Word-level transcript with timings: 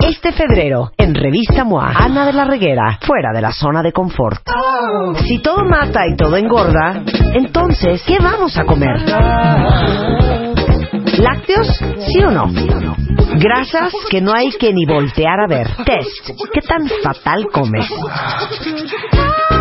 Este 0.00 0.30
febrero, 0.32 0.92
en 0.96 1.12
Revista 1.14 1.64
MOA, 1.64 1.92
Ana 1.96 2.24
de 2.24 2.32
la 2.32 2.44
Reguera, 2.44 2.98
fuera 3.02 3.32
de 3.34 3.40
la 3.40 3.50
zona 3.50 3.82
de 3.82 3.92
confort. 3.92 4.40
Si 5.26 5.40
todo 5.40 5.64
mata 5.64 6.06
y 6.06 6.16
todo 6.16 6.36
engorda, 6.36 7.02
entonces, 7.34 8.02
¿qué 8.06 8.18
vamos 8.20 8.56
a 8.56 8.64
comer? 8.64 8.96
¿Lácteos? 11.18 11.66
¿Sí 12.06 12.22
o 12.22 12.30
no? 12.30 12.48
Grasas 13.38 13.92
que 14.08 14.20
no 14.20 14.32
hay 14.32 14.50
que 14.50 14.72
ni 14.72 14.86
voltear 14.86 15.40
a 15.40 15.48
ver. 15.48 15.66
Test. 15.84 16.30
¿Qué 16.52 16.60
tan 16.60 16.88
fatal 17.02 17.46
comes? 17.52 17.90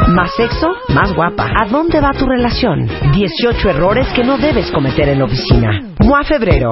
Más 0.10 0.32
sexo, 0.36 0.68
más 0.90 1.14
guapa. 1.14 1.50
¿A 1.60 1.66
dónde 1.66 2.00
va 2.00 2.12
tu 2.12 2.26
relación? 2.26 2.88
18 3.12 3.70
errores 3.70 4.08
que 4.16 4.24
no 4.24 4.38
debes 4.38 4.72
cometer 4.72 5.10
en 5.10 5.20
la 5.20 5.26
oficina. 5.26 5.82
MOA 6.08 6.24
Febrero. 6.24 6.72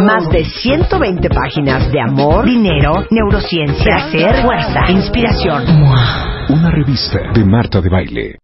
Más 0.00 0.28
de 0.28 0.44
120 0.44 1.28
páginas 1.30 1.88
de 1.92 2.00
amor, 2.00 2.44
dinero, 2.46 3.06
neurociencia, 3.12 4.08
placer, 4.10 4.42
fuerza, 4.42 4.90
inspiración. 4.90 5.80
MOA. 5.82 6.46
Una 6.48 6.70
revista 6.72 7.30
de 7.32 7.44
Marta 7.44 7.80
de 7.80 7.88
Baile. 7.88 8.38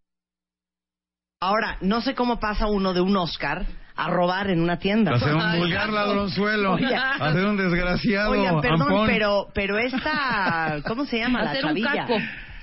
Ahora, 1.40 1.76
no 1.80 2.00
sé 2.02 2.14
cómo 2.14 2.38
pasa 2.38 2.68
uno 2.68 2.92
de 2.94 3.00
un 3.00 3.16
Oscar 3.16 3.66
a 3.96 4.10
robar 4.10 4.48
en 4.50 4.62
una 4.62 4.78
tienda. 4.78 5.12
Hacer 5.16 5.34
un 5.34 5.58
vulgar 5.58 5.88
ladronzuelo. 5.88 6.76
Hacer 7.18 7.44
un 7.44 7.56
desgraciado. 7.56 8.30
Oigan, 8.30 8.60
perdón, 8.60 8.82
ampón. 8.82 9.06
pero, 9.08 9.48
pero 9.52 9.76
esta, 9.78 10.76
¿cómo 10.86 11.04
se 11.04 11.18
llama 11.18 11.42
la 11.42 11.50
Hacer 11.50 11.64
un 11.64 11.70
chavilla? 11.70 12.06
caco. 12.06 12.14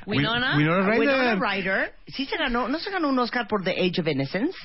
Winona. 0.05 0.55
Winona 0.55 0.81
Ryder. 0.87 0.99
Winona 0.99 1.35
Ryder. 1.35 1.91
Sí 2.07 2.23
se 2.23 2.37
ganó, 2.37 2.69
¿no 2.69 2.79
se 2.79 2.89
ganó 2.89 3.09
un 3.09 3.19
Oscar 3.19 3.49
por 3.49 3.65
The 3.65 3.71
Age 3.71 3.99
of 3.99 4.07
Innocence? 4.07 4.57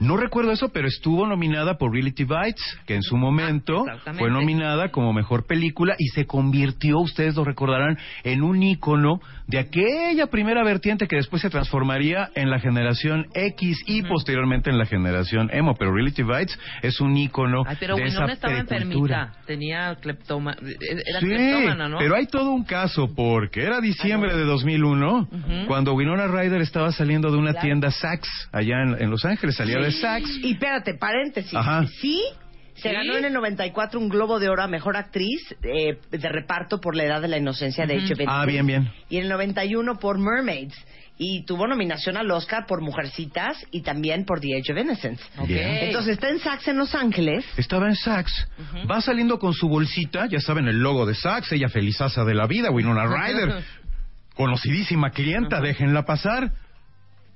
No 0.00 0.16
recuerdo 0.16 0.50
eso, 0.50 0.70
pero 0.70 0.88
estuvo 0.88 1.28
nominada 1.28 1.78
por 1.78 1.92
Reality 1.92 2.24
Bites, 2.24 2.78
que 2.86 2.96
en 2.96 3.02
su 3.02 3.16
momento 3.16 3.84
Ah, 3.86 3.92
exactamente. 3.92 4.18
fue 4.18 4.30
nominada 4.32 4.88
como 4.90 5.12
mejor 5.12 5.46
película 5.46 5.94
y 5.96 6.08
se 6.08 6.26
convirtió, 6.26 6.98
ustedes 6.98 7.36
lo 7.36 7.44
recordarán, 7.44 7.96
en 8.24 8.42
un 8.42 8.60
ícono 8.64 9.20
de 9.46 9.58
aquella 9.60 10.26
primera 10.26 10.64
vertiente 10.64 11.06
que 11.06 11.16
después 11.16 11.42
se 11.42 11.50
transformaría 11.50 12.30
en 12.34 12.50
la 12.50 12.58
generación 12.58 13.26
X 13.34 13.78
y 13.86 14.02
posteriormente 14.02 14.70
en 14.70 14.78
la 14.78 14.86
generación 14.86 15.50
emo. 15.52 15.76
Pero 15.78 15.92
Reality 15.94 16.22
Bites 16.24 16.58
es 16.82 17.00
un 17.00 17.16
ícono 17.16 17.62
Ay, 17.64 17.76
pero 17.78 17.94
de 17.94 18.04
esa 18.04 18.24
estaba 18.24 18.58
enfermita. 18.58 19.34
Tenía 19.46 19.94
cleptoma... 20.00 20.56
Era 21.06 21.20
Sí, 21.20 21.26
cleptómana, 21.26 21.88
¿no? 21.88 21.98
pero 21.98 22.16
hay 22.16 22.26
todo 22.26 22.50
un 22.50 22.64
caso 22.64 23.14
porque 23.14 23.62
era 23.62 23.80
diciembre 23.80 24.34
de 24.34 24.44
2001 24.44 25.28
Ujú. 25.30 25.66
cuando 25.68 25.92
Winona 25.94 26.26
Ryder 26.26 26.60
estaba 26.60 26.90
saliendo 26.90 27.30
de 27.30 27.36
una 27.36 27.52
Claro. 27.52 27.66
tienda 27.66 27.90
Saks 27.92 28.48
allá 28.52 28.82
en, 28.82 28.96
en 29.00 29.10
Los 29.10 29.24
Ángeles, 29.24 29.54
salía 29.56 29.78
de. 29.82 30.22
Y 30.42 30.52
espérate, 30.52 30.94
paréntesis. 30.94 31.54
Ajá. 31.54 31.86
Sí, 32.00 32.20
se 32.74 32.88
¿Sí? 32.88 32.94
ganó 32.94 33.16
en 33.16 33.24
el 33.26 33.32
94 33.32 34.00
un 34.00 34.08
Globo 34.08 34.38
de 34.40 34.48
Oro 34.48 34.62
a 34.62 34.68
Mejor 34.68 34.96
Actriz 34.96 35.40
eh, 35.62 35.98
de 36.10 36.28
reparto 36.28 36.80
por 36.80 36.96
la 36.96 37.04
edad 37.04 37.20
de 37.20 37.28
la 37.28 37.38
inocencia 37.38 37.86
de 37.86 37.96
Ujú. 37.96 38.04
Age 38.04 38.12
of 38.14 38.20
Ah, 38.26 38.46
bien, 38.46 38.66
bien. 38.66 38.90
Y 39.08 39.18
en 39.18 39.24
el 39.24 39.28
91 39.28 39.98
por 39.98 40.18
Mermaids. 40.18 40.74
Y 41.18 41.44
tuvo 41.44 41.68
nominación 41.68 42.16
al 42.16 42.28
Oscar 42.30 42.64
por 42.66 42.80
Mujercitas 42.80 43.56
y 43.70 43.82
también 43.82 44.24
por 44.24 44.40
The 44.40 44.56
Age 44.56 44.72
of 44.72 44.78
Innocence. 44.78 45.22
Ok. 45.36 45.46
Bien. 45.46 45.68
Entonces 45.82 46.14
está 46.14 46.30
en 46.30 46.38
Saks 46.40 46.66
en 46.68 46.78
Los 46.78 46.94
Ángeles. 46.94 47.44
Estaba 47.58 47.86
en 47.86 47.94
Saks, 47.94 48.48
va 48.90 49.00
saliendo 49.02 49.38
con 49.38 49.52
su 49.52 49.68
bolsita, 49.68 50.26
ya 50.26 50.40
saben 50.40 50.66
el 50.68 50.78
logo 50.78 51.04
de 51.04 51.14
Saks, 51.14 51.52
ella 51.52 51.68
felizaza 51.68 52.24
de 52.24 52.34
la 52.34 52.46
vida, 52.46 52.70
Winona 52.70 53.04
Ryder, 53.06 53.62
conocidísima 54.34 55.10
clienta, 55.10 55.60
déjenla 55.60 56.04
pasar. 56.04 56.50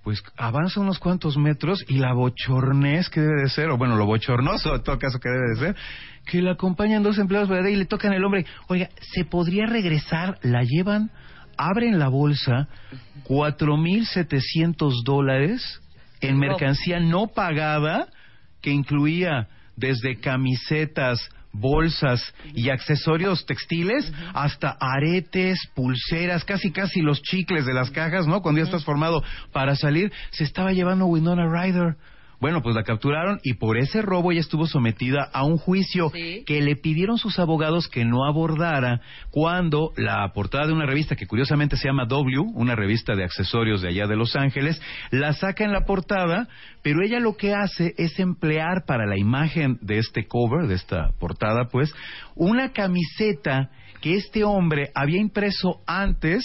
Pues 0.06 0.22
avanza 0.36 0.78
unos 0.78 1.00
cuantos 1.00 1.36
metros 1.36 1.84
y 1.88 1.98
la 1.98 2.12
bochornés 2.12 3.10
que 3.10 3.20
debe 3.20 3.42
de 3.42 3.48
ser, 3.48 3.70
o 3.70 3.76
bueno, 3.76 3.96
lo 3.96 4.06
bochornoso 4.06 4.76
en 4.76 4.82
todo 4.84 5.00
caso 5.00 5.18
que 5.18 5.28
debe 5.28 5.48
de 5.48 5.56
ser, 5.56 5.76
que 6.24 6.40
la 6.42 6.52
acompañan 6.52 7.02
dos 7.02 7.18
empleados 7.18 7.48
de 7.48 7.72
y 7.72 7.74
le 7.74 7.86
tocan 7.86 8.12
el 8.12 8.24
hombre, 8.24 8.46
oiga, 8.68 8.88
¿se 9.00 9.24
podría 9.24 9.66
regresar? 9.66 10.38
La 10.42 10.62
llevan, 10.62 11.10
abren 11.56 11.98
la 11.98 12.06
bolsa, 12.06 12.68
cuatro 13.24 13.76
mil 13.76 14.06
setecientos 14.06 15.02
dólares 15.04 15.82
en 16.20 16.38
mercancía 16.38 17.00
no 17.00 17.26
pagada 17.26 18.06
que 18.62 18.70
incluía 18.70 19.48
desde 19.74 20.20
camisetas, 20.20 21.18
bolsas 21.60 22.34
y 22.54 22.70
accesorios 22.70 23.46
textiles 23.46 24.12
hasta 24.34 24.76
aretes, 24.80 25.58
pulseras, 25.74 26.44
casi 26.44 26.70
casi 26.70 27.00
los 27.00 27.22
chicles 27.22 27.66
de 27.66 27.74
las 27.74 27.90
cajas, 27.90 28.26
¿no? 28.26 28.42
Cuando 28.42 28.60
ya 28.60 28.64
estás 28.64 28.84
formado 28.84 29.22
para 29.52 29.76
salir, 29.76 30.12
se 30.30 30.44
estaba 30.44 30.72
llevando 30.72 31.06
Winona 31.06 31.46
Ryder. 31.46 31.96
Bueno, 32.40 32.62
pues 32.62 32.74
la 32.74 32.82
capturaron 32.82 33.40
y 33.42 33.54
por 33.54 33.78
ese 33.78 34.02
robo 34.02 34.30
ella 34.30 34.40
estuvo 34.40 34.66
sometida 34.66 35.28
a 35.32 35.44
un 35.44 35.56
juicio 35.56 36.10
Sí. 36.10 36.44
que 36.46 36.60
le 36.60 36.76
pidieron 36.76 37.16
sus 37.16 37.38
abogados 37.38 37.88
que 37.88 38.04
no 38.04 38.26
abordara 38.26 39.00
cuando 39.30 39.92
la 39.96 40.30
portada 40.34 40.66
de 40.66 40.72
una 40.74 40.84
revista 40.86 41.16
que 41.16 41.26
curiosamente 41.26 41.76
se 41.76 41.88
llama 41.88 42.04
W, 42.06 42.40
una 42.54 42.74
revista 42.74 43.14
de 43.14 43.24
accesorios 43.24 43.80
de 43.80 43.88
allá 43.88 44.06
de 44.06 44.16
Los 44.16 44.36
Ángeles, 44.36 44.80
la 45.10 45.32
saca 45.32 45.64
en 45.64 45.72
la 45.72 45.84
portada, 45.86 46.48
pero 46.82 47.02
ella 47.02 47.20
lo 47.20 47.36
que 47.36 47.54
hace 47.54 47.94
es 47.96 48.18
emplear 48.18 48.84
para 48.86 49.06
la 49.06 49.18
imagen 49.18 49.78
de 49.80 49.98
este 49.98 50.26
cover, 50.26 50.66
de 50.66 50.74
esta 50.74 51.10
portada, 51.18 51.68
pues, 51.70 51.94
una 52.34 52.72
camiseta 52.72 53.70
que 54.00 54.14
este 54.14 54.44
hombre 54.44 54.90
había 54.94 55.20
impreso 55.20 55.80
antes 55.86 56.44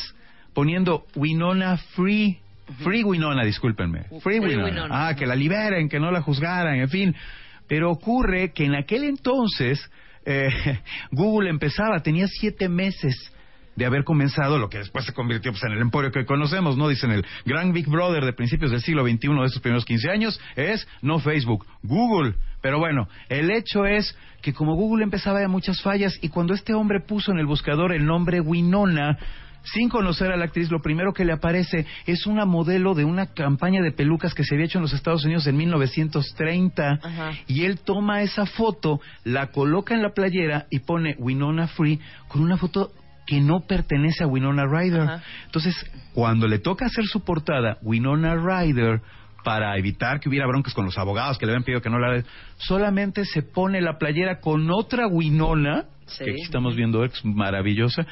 poniendo 0.54 1.04
Winona 1.16 1.78
Free. 1.96 2.40
Free 2.80 3.04
Winona, 3.04 3.44
discúlpenme. 3.44 4.04
Free, 4.04 4.20
Free 4.22 4.40
Winona. 4.40 4.66
Winona. 4.66 5.08
Ah, 5.08 5.16
que 5.16 5.26
la 5.26 5.36
liberen, 5.36 5.90
que 5.90 6.00
no 6.00 6.12
la 6.12 6.22
juzgaran, 6.22 6.76
en 6.76 6.90
fin. 6.90 7.16
Pero 7.68 7.92
ocurre 7.92 8.52
que 8.54 8.66
en 8.66 8.76
aquel 8.76 9.04
entonces 9.04 9.90
eh, 10.26 10.50
Google 11.12 11.50
empezaba, 11.50 12.02
tenía 12.02 12.28
siete 12.28 12.70
meses 12.70 13.16
de 13.76 13.86
haber 13.86 14.04
comenzado 14.04 14.58
lo 14.58 14.70
que 14.70 14.80
después 14.80 15.06
se 15.06 15.14
convirtió 15.14 15.52
pues, 15.52 15.64
en 15.64 15.72
el 15.72 15.80
emporio 15.80 16.12
que 16.12 16.26
conocemos, 16.26 16.78
¿no? 16.78 16.90
Dicen 16.90 17.12
el 17.12 17.26
gran 17.46 17.72
Big 17.72 17.88
Brother 17.88 18.26
de 18.26 18.34
principios 18.34 18.72
del 18.72 18.82
siglo 18.82 19.04
XXI 19.04 19.28
de 19.30 19.46
estos 19.46 19.62
primeros 19.62 19.86
15 19.86 20.10
años 20.10 20.42
es 20.56 20.88
no 21.02 21.20
Facebook, 21.20 21.66
Google. 21.82 22.36
Pero 22.62 22.80
bueno, 22.80 23.08
el 23.30 23.50
hecho 23.50 23.86
es 23.86 24.16
que 24.42 24.54
como 24.54 24.76
Google 24.76 25.04
empezaba 25.04 25.42
ya 25.42 25.48
muchas 25.48 25.82
fallas 25.82 26.18
y 26.22 26.30
cuando 26.30 26.54
este 26.54 26.74
hombre 26.74 27.00
puso 27.00 27.32
en 27.32 27.40
el 27.40 27.46
buscador 27.46 27.94
el 27.94 28.06
nombre 28.06 28.40
Winona, 28.42 29.18
sin 29.64 29.90
conocer 29.90 30.32
a 30.32 30.38
la 30.38 30.46
actriz, 30.46 30.72
lo 30.72 30.82
primero 30.82 31.14
que 31.14 31.26
le 31.26 31.34
aparece 31.34 31.86
es 32.06 32.26
una 32.26 32.46
modelo 32.46 32.94
de 32.94 33.06
una 33.06 33.28
campaña 33.28 33.82
de 33.82 33.92
pelucas 33.92 34.34
que 34.34 34.44
se 34.44 34.56
había 34.56 34.66
hecho 34.66 34.80
en 34.80 34.84
los 34.84 34.94
Estados 34.94 35.24
Unidos 35.26 35.46
en 35.48 35.58
1930. 35.58 37.00
Ajá. 37.04 37.32
Y 37.48 37.64
él 37.66 37.80
toma 37.80 38.22
esa 38.22 38.46
foto, 38.46 39.02
la 39.24 39.48
coloca 39.48 39.94
en 39.94 40.02
la 40.02 40.14
playera 40.14 40.66
y 40.70 40.80
pone 40.80 41.16
Winona 41.20 41.68
Free 41.68 42.00
con 42.28 42.42
una 42.42 42.58
foto 42.58 42.92
que 43.28 43.40
no 43.40 43.62
pertenece 43.62 44.24
a 44.24 44.28
Winona 44.28 44.66
Ryder. 44.66 45.02
Ajá. 45.02 45.24
Entonces, 45.46 45.76
cuando 46.14 46.48
le 46.48 46.60
toca 46.60 46.88
hacer 46.88 47.06
su 47.06 47.24
portada, 47.24 47.78
Winona 47.82 48.36
Ryder, 48.36 49.02
para 49.44 49.78
evitar 49.78 50.20
que 50.20 50.30
hubiera 50.30 50.48
broncas 50.48 50.74
con 50.74 50.86
los 50.86 50.98
abogados 50.98 51.38
que 51.38 51.46
le 51.46 51.54
habían 51.54 51.64
pedido 51.64 51.82
que 51.82 51.90
no 51.90 52.00
la... 52.00 52.24
Solamente 52.58 53.26
se 53.26 53.42
pone 53.42 53.82
la 53.82 53.98
playera 53.98 54.40
con 54.40 54.70
otra 54.72 55.08
Winona, 55.08 55.86
Sí. 56.18 56.26
que 56.26 56.32
aquí 56.32 56.42
estamos 56.42 56.76
viendo, 56.76 57.04
es 57.04 57.24
maravillosa, 57.24 58.06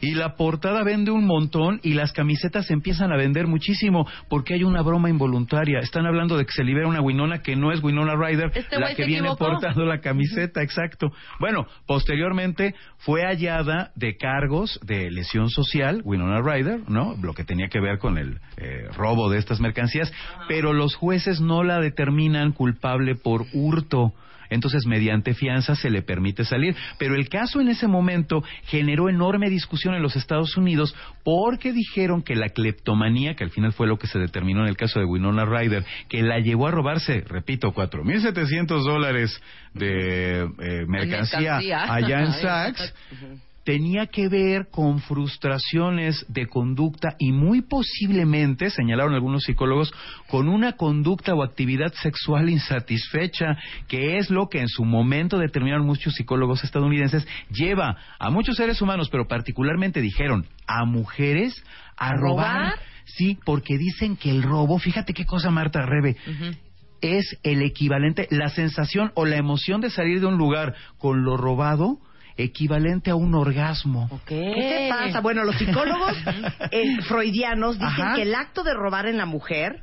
y 0.00 0.14
la 0.14 0.34
portada 0.36 0.82
vende 0.82 1.10
un 1.10 1.26
montón 1.26 1.78
y 1.82 1.92
las 1.92 2.12
camisetas 2.12 2.66
se 2.66 2.72
empiezan 2.72 3.12
a 3.12 3.16
vender 3.16 3.46
muchísimo 3.46 4.06
porque 4.28 4.54
hay 4.54 4.64
una 4.64 4.82
broma 4.82 5.10
involuntaria. 5.10 5.78
Están 5.80 6.06
hablando 6.06 6.38
de 6.38 6.46
que 6.46 6.52
se 6.52 6.64
libera 6.64 6.88
una 6.88 7.02
Winona 7.02 7.42
que 7.42 7.54
no 7.54 7.70
es 7.70 7.82
Winona 7.82 8.14
Ryder, 8.16 8.50
Este 8.54 8.78
la 8.78 8.94
que 8.94 9.04
viene 9.04 9.28
equivocó. 9.28 9.46
portando 9.50 9.84
la 9.84 10.00
camiseta, 10.00 10.62
exacto. 10.62 11.12
Bueno, 11.38 11.66
posteriormente 11.86 12.74
fue 12.98 13.22
hallada 13.24 13.90
de 13.94 14.16
cargos 14.16 14.80
de 14.82 15.10
lesión 15.10 15.50
social, 15.50 16.00
Winona 16.04 16.40
Ryder, 16.40 16.88
¿no? 16.88 17.14
Lo 17.20 17.34
que 17.34 17.44
tenía 17.44 17.68
que 17.68 17.80
ver 17.80 17.98
con 17.98 18.16
el 18.16 18.38
eh, 18.56 18.84
robo 18.96 19.28
de 19.28 19.38
estas 19.38 19.60
mercancías, 19.60 20.10
pero 20.48 20.72
los 20.72 20.94
jueces 20.94 21.40
no 21.40 21.62
la 21.62 21.78
determinan 21.80 22.52
culpable 22.52 23.16
por 23.16 23.44
hurto. 23.52 24.14
Entonces, 24.50 24.86
mediante 24.86 25.34
fianza 25.34 25.74
se 25.74 25.90
le 25.90 26.02
permite 26.02 26.44
salir. 26.44 26.76
Pero 26.98 27.14
el 27.14 27.28
caso 27.28 27.60
en 27.60 27.68
ese 27.68 27.86
momento 27.86 28.42
generó 28.64 29.08
enorme 29.08 29.48
discusión 29.48 29.94
en 29.94 30.02
los 30.02 30.16
Estados 30.16 30.56
Unidos 30.56 30.94
porque 31.24 31.72
dijeron 31.72 32.22
que 32.22 32.34
la 32.34 32.48
cleptomanía, 32.48 33.34
que 33.34 33.44
al 33.44 33.50
final 33.50 33.72
fue 33.72 33.86
lo 33.86 33.98
que 33.98 34.06
se 34.06 34.18
determinó 34.18 34.62
en 34.62 34.68
el 34.68 34.76
caso 34.76 34.98
de 34.98 35.06
Winona 35.06 35.44
Ryder, 35.44 35.84
que 36.08 36.22
la 36.22 36.38
llevó 36.38 36.66
a 36.66 36.70
robarse, 36.70 37.22
repito, 37.26 37.72
4.700 37.72 38.84
dólares 38.84 39.40
de 39.74 40.42
eh, 40.42 40.84
mercancía, 40.86 41.60
mercancía. 41.60 41.92
allá 41.92 42.20
en 42.20 42.32
Saks, 42.42 42.94
tenía 43.64 44.06
que 44.06 44.28
ver 44.28 44.68
con 44.70 45.00
frustraciones 45.00 46.24
de 46.28 46.46
conducta 46.46 47.14
y 47.18 47.32
muy 47.32 47.62
posiblemente, 47.62 48.70
señalaron 48.70 49.14
algunos 49.14 49.44
psicólogos, 49.44 49.92
con 50.28 50.48
una 50.48 50.72
conducta 50.72 51.34
o 51.34 51.42
actividad 51.42 51.92
sexual 51.94 52.48
insatisfecha, 52.48 53.56
que 53.88 54.18
es 54.18 54.30
lo 54.30 54.48
que 54.48 54.60
en 54.60 54.68
su 54.68 54.84
momento 54.84 55.38
determinaron 55.38 55.86
muchos 55.86 56.14
psicólogos 56.14 56.64
estadounidenses, 56.64 57.26
lleva 57.50 57.96
a 58.18 58.30
muchos 58.30 58.56
seres 58.56 58.80
humanos, 58.80 59.08
pero 59.10 59.28
particularmente 59.28 60.00
dijeron 60.00 60.46
a 60.66 60.84
mujeres 60.84 61.62
a 61.96 62.10
¿A 62.10 62.12
robar. 62.14 62.56
robar? 62.56 62.74
Sí, 63.04 63.38
porque 63.44 63.76
dicen 63.76 64.16
que 64.16 64.30
el 64.30 64.42
robo, 64.42 64.78
fíjate 64.78 65.12
qué 65.12 65.26
cosa 65.26 65.50
Marta 65.50 65.84
Rebe, 65.84 66.16
es 67.00 67.38
el 67.42 67.62
equivalente, 67.62 68.28
la 68.30 68.48
sensación 68.50 69.10
o 69.14 69.26
la 69.26 69.36
emoción 69.36 69.80
de 69.80 69.90
salir 69.90 70.20
de 70.20 70.26
un 70.26 70.38
lugar 70.38 70.74
con 70.98 71.24
lo 71.24 71.36
robado 71.36 71.98
equivalente 72.36 73.10
a 73.10 73.14
un 73.14 73.34
orgasmo. 73.34 74.08
¿Qué 74.26 74.54
te 74.56 74.88
pasa? 74.88 75.20
Bueno, 75.20 75.44
los 75.44 75.54
psicólogos 75.58 76.16
eh, 76.70 77.00
freudianos 77.02 77.78
dicen 77.78 78.04
Ajá. 78.04 78.14
que 78.16 78.22
el 78.22 78.34
acto 78.34 78.62
de 78.62 78.74
robar 78.74 79.06
en 79.06 79.16
la 79.16 79.26
mujer 79.26 79.82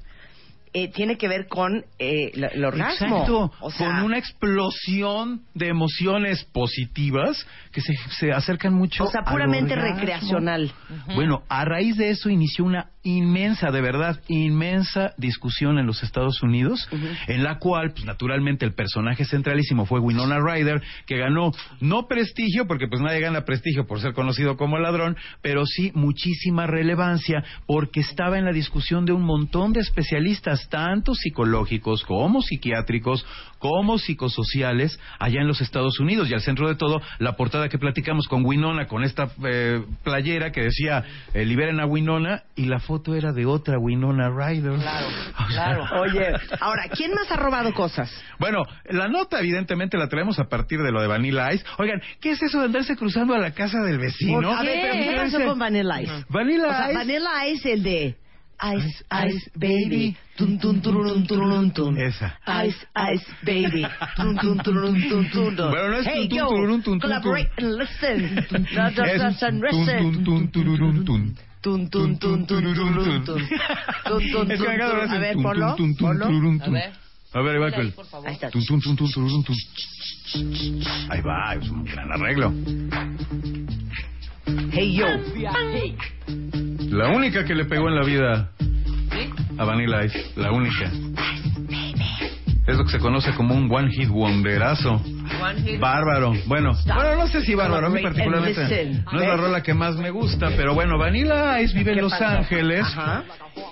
eh, 0.73 0.89
tiene 0.91 1.17
que 1.17 1.27
ver 1.27 1.47
con 1.47 1.85
eh, 1.99 2.31
el, 2.33 2.43
el 2.43 2.65
orgasmo. 2.65 3.07
Exacto, 3.07 3.51
O 3.61 3.71
sea, 3.71 3.87
con 3.87 4.03
una 4.03 4.17
explosión 4.17 5.43
de 5.53 5.67
emociones 5.67 6.43
positivas 6.45 7.45
que 7.71 7.81
se, 7.81 7.93
se 8.19 8.31
acercan 8.31 8.73
mucho 8.73 9.03
o 9.03 9.11
sea, 9.11 9.21
al 9.21 9.33
puramente 9.33 9.75
recreacional. 9.75 10.71
Bueno, 11.15 11.43
a 11.49 11.65
raíz 11.65 11.97
de 11.97 12.09
eso 12.09 12.29
inició 12.29 12.65
una 12.65 12.91
inmensa, 13.03 13.71
de 13.71 13.81
verdad, 13.81 14.21
inmensa 14.27 15.13
discusión 15.17 15.79
en 15.79 15.85
los 15.85 16.03
Estados 16.03 16.41
Unidos, 16.43 16.89
en 17.27 17.43
la 17.43 17.57
cual, 17.57 17.91
pues 17.91 18.05
naturalmente, 18.05 18.65
el 18.65 18.73
personaje 18.73 19.25
centralísimo 19.25 19.85
fue 19.85 19.99
Winona 19.99 20.39
Ryder, 20.39 20.81
que 21.05 21.17
ganó 21.17 21.51
no 21.79 22.07
prestigio, 22.07 22.67
porque 22.67 22.87
pues 22.87 23.01
nadie 23.01 23.21
gana 23.21 23.45
prestigio 23.45 23.87
por 23.87 24.01
ser 24.01 24.13
conocido 24.13 24.57
como 24.57 24.77
ladrón, 24.77 25.15
pero 25.41 25.65
sí 25.65 25.91
muchísima 25.93 26.67
relevancia, 26.67 27.43
porque 27.65 28.01
estaba 28.01 28.37
en 28.37 28.45
la 28.45 28.51
discusión 28.51 29.05
de 29.05 29.13
un 29.13 29.23
montón 29.23 29.73
de 29.73 29.79
especialistas, 29.79 30.56
tanto 30.69 31.13
psicológicos 31.13 32.03
como 32.03 32.41
psiquiátricos, 32.41 33.25
como 33.59 33.97
psicosociales, 33.97 34.99
allá 35.19 35.41
en 35.41 35.47
los 35.47 35.61
Estados 35.61 35.99
Unidos. 35.99 36.29
Y 36.29 36.33
al 36.33 36.41
centro 36.41 36.67
de 36.67 36.75
todo, 36.75 37.01
la 37.19 37.35
portada 37.35 37.69
que 37.69 37.77
platicamos 37.77 38.27
con 38.27 38.45
Winona, 38.45 38.87
con 38.87 39.03
esta 39.03 39.29
eh, 39.45 39.83
playera 40.03 40.51
que 40.51 40.61
decía, 40.61 41.03
eh, 41.33 41.45
liberen 41.45 41.79
a 41.79 41.85
Winona, 41.85 42.43
y 42.55 42.65
la 42.65 42.79
foto 42.79 43.15
era 43.15 43.31
de 43.31 43.45
otra 43.45 43.77
Winona 43.79 44.29
Ryder. 44.29 44.79
Claro, 44.79 45.07
O 45.47 45.51
sea, 45.51 45.75
claro. 45.75 46.01
Oye, 46.01 46.27
ahora, 46.59 46.83
¿quién 46.95 47.13
más 47.13 47.31
ha 47.31 47.37
robado 47.37 47.73
cosas? 47.73 48.11
Bueno, 48.39 48.63
la 48.89 49.07
nota 49.07 49.39
evidentemente 49.39 49.97
la 49.97 50.07
traemos 50.07 50.39
a 50.39 50.45
partir 50.45 50.79
de 50.81 50.91
lo 50.91 51.01
de 51.01 51.07
Vanilla 51.07 51.53
Ice. 51.53 51.63
Oigan, 51.77 52.01
¿qué 52.21 52.31
es 52.31 52.41
eso 52.41 52.59
de 52.59 52.65
andarse 52.65 52.95
cruzando 52.95 53.33
a 53.33 53.39
la 53.39 53.51
casa 53.51 53.81
del 53.81 53.97
vecino? 53.97 54.51
a 54.51 54.63
ver, 54.63 54.79
pero 54.81 55.03
¿qué 55.03 55.15
pasó 55.17 55.45
con 55.45 55.59
Vanilla 55.59 56.01
Ice? 56.01 56.25
Vanilla 56.29 56.67
O 56.67 56.71
sea, 56.71 56.85
Ice. 56.87 56.97
Vanilla 56.97 57.47
Ice, 57.47 57.73
el 57.73 57.83
de 57.83 58.15
Ice, 58.59 59.03
Ice, 59.11 59.51
Baby, 59.55 60.17
tun, 60.35 60.57
tun, 60.57 60.81
tururun, 60.81 61.27
tururun, 61.27 61.71
tun. 61.71 61.95
Esa. 61.97 62.39
Ice, 62.65 62.87
Ice, 63.13 63.25
Baby, 63.45 63.85
tun, 64.15 64.35
tun, 64.35 64.57
tururun, 64.57 64.97
tun, 65.09 65.29
tun, 65.29 65.55
tun. 65.55 65.69
Bueno, 65.69 65.89
no 65.89 65.97
es 65.97 66.07
Hey, 66.07 66.27
tun, 66.27 66.39
tururun, 66.39 66.81
tun, 66.81 66.99
tun, 66.99 66.99
collaborate 66.99 67.51
and 67.57 67.75
listen. 67.77 68.45
Tun, 68.49 68.65
tun, 68.65 70.23
tun, 70.23 70.51
tururun, 70.51 71.05
tun. 71.05 71.37
Tun, 71.61 71.89
tun, 71.89 72.17
tun, 72.17 72.45
tun, 72.47 72.63
tururun, 72.63 73.25
tun. 73.25 73.47
Tun, 74.05 74.31
tun, 74.31 74.51
hacen 74.51 75.11
A 75.11 75.19
ver, 75.19 75.33
tun, 75.33 75.43
ponlo, 75.43 75.75
tun, 75.75 75.95
tun, 75.95 76.07
ponlo. 76.07 76.25
A 76.25 76.65
tun. 76.65 76.73
ver. 76.73 76.91
A 77.33 77.41
ver, 77.41 77.61
va 77.61 77.67
ahí, 77.67 77.91
por 77.91 78.05
favor. 78.05 78.27
Ahí 78.27 78.33
está. 78.33 78.49
Tun, 78.49 78.65
tun, 78.65 78.81
tun, 78.81 78.95
tun, 78.95 79.11
tururun, 79.11 79.43
tun. 79.43 79.55
Ahí 81.09 81.21
va, 81.21 81.53
es 81.53 81.69
un 81.69 81.83
gran 81.83 82.11
arreglo. 82.11 82.51
Hey, 84.71 84.95
yo. 84.95 85.05
La 86.89 87.09
única 87.09 87.43
que 87.45 87.53
le 87.53 87.65
pegó 87.65 87.89
en 87.89 87.95
la 87.95 88.03
vida 88.03 88.51
a 89.57 89.65
Vanilla 89.65 90.05
Ice, 90.05 90.31
la 90.35 90.51
única. 90.51 90.91
Es 92.65 92.77
lo 92.77 92.85
que 92.85 92.91
se 92.91 92.99
conoce 92.99 93.33
como 93.35 93.55
un 93.55 93.69
one 93.71 93.91
hit 93.91 94.09
wonderazo. 94.09 95.01
Bárbaro. 95.79 96.33
Bueno, 96.45 96.73
bueno, 96.85 97.15
no 97.15 97.27
sé 97.27 97.41
si 97.41 97.55
bárbaro, 97.55 97.87
a 97.87 97.89
mí 97.89 98.01
particularmente 98.01 99.03
no 99.11 99.21
es 99.21 99.27
la 99.27 99.37
rola 99.37 99.61
que 99.63 99.73
más 99.73 99.95
me 99.95 100.09
gusta, 100.09 100.49
pero 100.55 100.73
bueno, 100.73 100.97
Vanilla 100.97 101.59
Ice 101.61 101.73
vive 101.73 101.91
en 101.91 101.97
¿Qué 101.97 102.01
Los? 102.01 102.13
Ángeles 102.13 102.81
Ajá. 102.81 103.23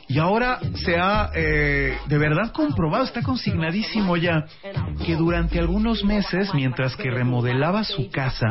y 0.07 0.19
ahora 0.19 0.59
se 0.75 0.97
ha 0.97 1.29
eh, 1.35 1.97
de 2.07 2.17
verdad 2.17 2.51
comprobado, 2.51 3.03
está 3.03 3.21
consignadísimo 3.21 4.17
ya, 4.17 4.45
que 5.05 5.15
durante 5.15 5.59
algunos 5.59 6.03
meses, 6.03 6.53
mientras 6.53 6.95
que 6.95 7.09
remodelaba 7.09 7.83
su 7.83 8.09
casa, 8.09 8.47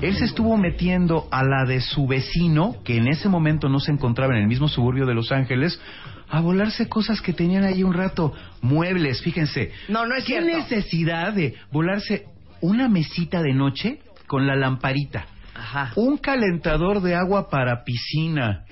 él 0.00 0.16
se 0.16 0.24
estuvo 0.24 0.56
metiendo 0.56 1.28
a 1.30 1.42
la 1.44 1.64
de 1.66 1.80
su 1.80 2.06
vecino, 2.06 2.76
que 2.84 2.96
en 2.96 3.08
ese 3.08 3.28
momento 3.28 3.68
no 3.68 3.80
se 3.80 3.92
encontraba 3.92 4.34
en 4.34 4.42
el 4.42 4.48
mismo 4.48 4.68
suburbio 4.68 5.06
de 5.06 5.14
Los 5.14 5.32
Ángeles, 5.32 5.80
a 6.28 6.40
volarse 6.40 6.88
cosas 6.88 7.20
que 7.20 7.34
tenían 7.34 7.64
ahí 7.64 7.82
un 7.82 7.92
rato, 7.92 8.32
muebles, 8.62 9.20
fíjense. 9.20 9.70
No, 9.88 10.06
no 10.06 10.14
es 10.14 10.24
¿Qué 10.24 10.40
cierto. 10.40 10.46
necesidad 10.58 11.34
de 11.34 11.54
volarse 11.70 12.24
una 12.62 12.88
mesita 12.88 13.42
de 13.42 13.52
noche 13.52 13.98
con 14.26 14.46
la 14.46 14.56
lamparita? 14.56 15.26
Ajá. 15.54 15.92
Un 15.96 16.16
calentador 16.16 17.02
de 17.02 17.14
agua 17.14 17.50
para 17.50 17.84
piscina. 17.84 18.64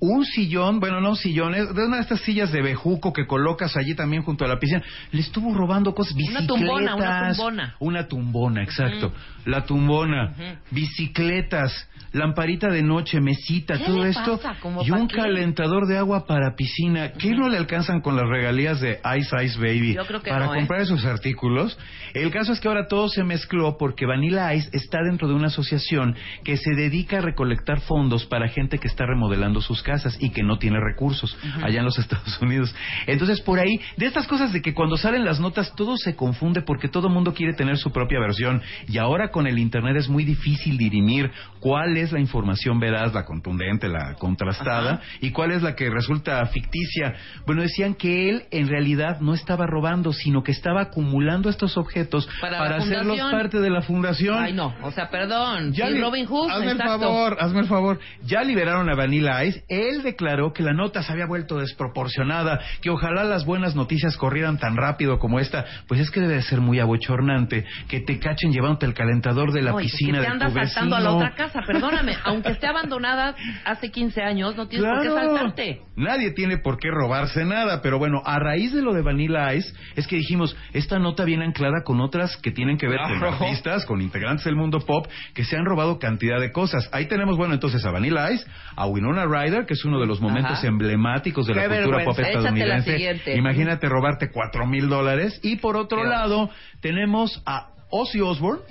Un 0.00 0.24
sillón, 0.24 0.78
bueno, 0.80 1.00
no 1.00 1.14
sillón, 1.16 1.54
es 1.54 1.74
de 1.74 1.84
una 1.86 1.96
de 1.96 2.02
estas 2.02 2.20
sillas 2.20 2.52
de 2.52 2.62
bejuco 2.62 3.12
que 3.12 3.26
colocas 3.26 3.76
allí 3.76 3.94
también 3.94 4.22
junto 4.22 4.44
a 4.44 4.48
la 4.48 4.58
piscina. 4.58 4.82
Le 5.10 5.20
estuvo 5.20 5.52
robando 5.52 5.94
cosas, 5.94 6.12
Una 6.14 6.20
bicicletas. 6.40 6.46
tumbona, 6.46 6.94
una 6.94 7.28
tumbona. 7.34 7.76
Una 7.80 8.06
tumbona, 8.08 8.62
exacto. 8.62 9.12
La 9.44 9.64
tumbona, 9.64 10.34
bicicletas, 10.70 11.88
lamparita 12.12 12.68
de 12.68 12.82
noche, 12.84 13.20
mesita, 13.20 13.78
¿Qué 13.78 13.84
todo 13.84 14.04
esto. 14.04 14.36
pasa? 14.36 14.56
¿Cómo 14.60 14.84
Y 14.84 14.90
un 14.92 15.08
qué? 15.08 15.16
calentador 15.16 15.86
de 15.88 15.98
agua 15.98 16.26
para 16.26 16.54
piscina. 16.54 17.12
¿Qué 17.12 17.32
no 17.32 17.48
le 17.48 17.56
alcanzan 17.56 18.00
con 18.00 18.14
las 18.14 18.28
regalías 18.28 18.80
de 18.80 19.00
Ice 19.18 19.44
Ice 19.44 19.58
Baby 19.58 19.94
Yo 19.94 20.04
creo 20.06 20.22
que 20.22 20.30
para 20.30 20.46
no, 20.46 20.54
¿eh? 20.54 20.58
comprar 20.58 20.80
esos 20.82 21.04
artículos? 21.04 21.76
El 22.14 22.30
caso 22.30 22.52
es 22.52 22.60
que 22.60 22.68
ahora 22.68 22.86
todo 22.86 23.08
se 23.08 23.24
mezcló 23.24 23.76
porque 23.78 24.06
Vanilla 24.06 24.54
Ice 24.54 24.68
está 24.72 24.98
dentro 25.02 25.26
de 25.26 25.34
una 25.34 25.46
asociación 25.48 26.14
que 26.44 26.56
se 26.56 26.74
dedica 26.76 27.18
a 27.18 27.20
recolectar 27.22 27.80
fondos 27.80 28.26
para 28.26 28.46
gente 28.48 28.78
que 28.78 28.86
está 28.88 29.04
remodelando 29.06 29.31
sus 29.60 29.82
casas 29.82 30.16
y 30.20 30.30
que 30.30 30.42
no 30.42 30.58
tiene 30.58 30.78
recursos 30.80 31.36
allá 31.62 31.80
en 31.80 31.84
los 31.84 31.98
Estados 32.02 32.40
Unidos. 32.40 32.74
Entonces, 33.06 33.40
por 33.40 33.58
ahí, 33.58 33.80
de 33.96 34.06
estas 34.06 34.26
cosas 34.26 34.52
de 34.52 34.62
que 34.62 34.74
cuando 34.74 34.96
salen 34.96 35.24
las 35.24 35.40
notas 35.40 35.74
todo 35.74 35.96
se 35.96 36.14
confunde 36.16 36.62
porque 36.62 36.88
todo 36.88 37.08
el 37.08 37.14
mundo 37.14 37.34
quiere 37.34 37.54
tener 37.54 37.76
su 37.76 37.92
propia 37.92 38.20
versión 38.20 38.62
y 38.88 38.98
ahora 38.98 39.30
con 39.30 39.46
el 39.46 39.58
Internet 39.58 39.96
es 39.96 40.08
muy 40.08 40.24
difícil 40.24 40.76
dirimir 40.76 41.30
cuál 41.60 41.96
es 41.96 42.12
la 42.12 42.20
información 42.20 42.80
veraz, 42.80 43.14
la 43.14 43.24
contundente, 43.24 43.88
la 43.88 44.14
contrastada 44.14 45.00
y 45.20 45.30
cuál 45.30 45.52
es 45.52 45.62
la 45.62 45.74
que 45.74 45.90
resulta 45.90 46.44
ficticia. 46.46 47.14
Bueno, 47.46 47.62
decían 47.62 47.94
que 47.94 48.30
él 48.30 48.44
en 48.50 48.68
realidad 48.68 49.20
no 49.20 49.34
estaba 49.34 49.66
robando, 49.66 50.12
sino 50.12 50.42
que 50.42 50.52
estaba 50.52 50.82
acumulando 50.82 51.48
estos 51.48 51.76
objetos 51.76 52.28
Para 52.40 52.76
hacerlos 52.76 53.18
parte 53.30 53.60
de 53.60 53.70
la 53.70 53.82
fundación. 53.82 54.42
Ay, 54.42 54.52
no. 54.52 54.74
O 54.82 54.90
sea, 54.90 55.08
perdón. 55.08 55.72
Ya 55.72 55.88
Sí, 55.88 55.98
Robin 55.98 56.26
Hood, 56.26 56.50
hazme 56.50 56.72
exacto. 56.72 56.94
el 56.94 57.00
favor, 57.00 57.36
hazme 57.40 57.60
el 57.60 57.66
favor. 57.66 58.00
Ya 58.24 58.42
liberaron 58.42 58.88
a 58.88 58.94
Vanilla 58.94 59.21
Ice. 59.46 59.64
Él 59.68 60.02
declaró 60.02 60.52
que 60.52 60.62
la 60.62 60.72
nota 60.72 61.02
se 61.02 61.12
había 61.12 61.26
vuelto 61.26 61.58
desproporcionada, 61.58 62.60
que 62.80 62.90
ojalá 62.90 63.24
las 63.24 63.44
buenas 63.44 63.74
noticias 63.74 64.16
corrieran 64.16 64.58
tan 64.58 64.76
rápido 64.76 65.18
como 65.18 65.38
esta. 65.40 65.64
Pues 65.88 66.00
es 66.00 66.10
que 66.10 66.20
debe 66.20 66.34
de 66.34 66.42
ser 66.42 66.60
muy 66.60 66.80
abochornante 66.80 67.64
que 67.88 68.00
te 68.00 68.18
cachen 68.18 68.52
llevándote 68.52 68.86
el 68.86 68.94
calentador 68.94 69.52
de 69.52 69.62
la 69.62 69.74
Oye, 69.74 69.84
piscina 69.84 70.18
que 70.18 70.24
te 70.24 70.26
de 70.26 70.32
andas 70.32 70.52
tu 70.52 70.58
saltando 70.58 70.96
vecino. 70.96 70.96
a 70.96 71.00
la 71.00 71.16
otra 71.16 71.34
casa, 71.34 71.60
perdóname. 71.66 72.16
Aunque 72.24 72.50
esté 72.50 72.66
abandonada 72.66 73.34
hace 73.64 73.90
15 73.90 74.22
años, 74.22 74.56
no 74.56 74.68
tienes 74.68 74.88
por 74.88 75.02
qué 75.02 75.08
saltarte. 75.08 75.80
Nadie 75.96 76.32
tiene 76.32 76.58
por 76.58 76.78
qué 76.78 76.90
robarse 76.90 77.44
nada, 77.44 77.82
pero 77.82 77.98
bueno, 77.98 78.22
a 78.24 78.38
raíz 78.38 78.72
de 78.72 78.82
lo 78.82 78.92
de 78.94 79.02
Vanilla 79.02 79.54
Ice, 79.54 79.72
es 79.96 80.06
que 80.06 80.16
dijimos, 80.16 80.56
esta 80.72 80.98
nota 80.98 81.24
viene 81.24 81.44
anclada 81.44 81.82
con 81.84 82.00
otras 82.00 82.36
que 82.36 82.50
tienen 82.50 82.78
que 82.78 82.88
ver 82.88 82.98
con 83.00 83.22
artistas, 83.22 83.84
con 83.84 84.00
integrantes 84.00 84.44
del 84.44 84.56
mundo 84.56 84.80
pop, 84.80 85.06
que 85.34 85.44
se 85.44 85.56
han 85.56 85.64
robado 85.64 85.98
cantidad 85.98 86.40
de 86.40 86.50
cosas. 86.52 86.88
Ahí 86.92 87.06
tenemos, 87.06 87.36
bueno, 87.36 87.54
entonces 87.54 87.84
a 87.84 87.90
Vanilla 87.90 88.30
Ice, 88.30 88.44
a 88.76 88.86
Winona 88.86 89.11
Ryder, 89.26 89.66
que 89.66 89.74
es 89.74 89.84
uno 89.84 90.00
de 90.00 90.06
los 90.06 90.20
momentos 90.20 90.58
Ajá. 90.58 90.66
emblemáticos 90.66 91.46
de 91.46 91.54
la 91.54 91.62
Qué 91.62 91.68
cultura 91.68 92.04
pop 92.04 92.18
la 92.18 92.28
estadounidense. 92.28 93.36
Imagínate 93.36 93.88
robarte 93.88 94.30
cuatro 94.30 94.66
mil 94.66 94.88
dólares. 94.88 95.38
Y 95.42 95.56
por 95.56 95.76
otro 95.76 96.04
lado, 96.04 96.50
tenemos 96.80 97.42
a 97.46 97.68
Ozzy 97.92 98.22
Osbourne. 98.22 98.62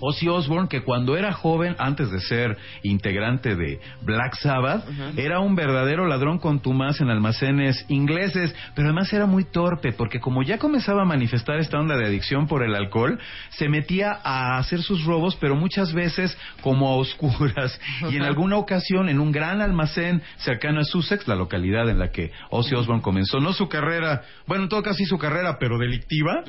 Ozzy 0.00 0.28
Osbourne, 0.28 0.68
que 0.68 0.82
cuando 0.82 1.16
era 1.16 1.32
joven, 1.32 1.76
antes 1.78 2.10
de 2.10 2.20
ser 2.20 2.56
integrante 2.82 3.54
de 3.54 3.80
Black 4.02 4.34
Sabbath, 4.34 4.84
era 5.16 5.38
un 5.38 5.54
verdadero 5.54 6.06
ladrón 6.06 6.38
contumaz 6.38 7.00
en 7.00 7.08
almacenes 7.08 7.84
ingleses, 7.88 8.54
pero 8.74 8.88
además 8.88 9.12
era 9.12 9.26
muy 9.26 9.44
torpe, 9.44 9.92
porque 9.92 10.20
como 10.20 10.42
ya 10.42 10.58
comenzaba 10.58 11.02
a 11.02 11.04
manifestar 11.06 11.58
esta 11.58 11.78
onda 11.78 11.96
de 11.96 12.06
adicción 12.06 12.48
por 12.48 12.64
el 12.64 12.74
alcohol, 12.74 13.18
se 13.50 13.68
metía 13.68 14.18
a 14.22 14.58
hacer 14.58 14.82
sus 14.82 15.04
robos, 15.04 15.36
pero 15.36 15.54
muchas 15.54 15.92
veces 15.92 16.36
como 16.60 16.88
a 16.88 16.96
oscuras. 16.96 17.80
Y 18.10 18.16
en 18.16 18.22
alguna 18.22 18.56
ocasión, 18.56 19.08
en 19.08 19.20
un 19.20 19.30
gran 19.30 19.60
almacén 19.60 20.20
cercano 20.38 20.80
a 20.80 20.84
Sussex, 20.84 21.28
la 21.28 21.36
localidad 21.36 21.88
en 21.88 22.00
la 22.00 22.10
que 22.10 22.32
Ozzy 22.50 22.74
Osbourne 22.74 23.02
comenzó, 23.02 23.38
no 23.38 23.52
su 23.52 23.68
carrera, 23.68 24.22
bueno, 24.46 24.64
en 24.64 24.68
todo 24.68 24.82
caso 24.82 24.96
sí 24.96 25.04
su 25.04 25.18
carrera, 25.18 25.58
pero 25.58 25.78
delictiva, 25.78 26.42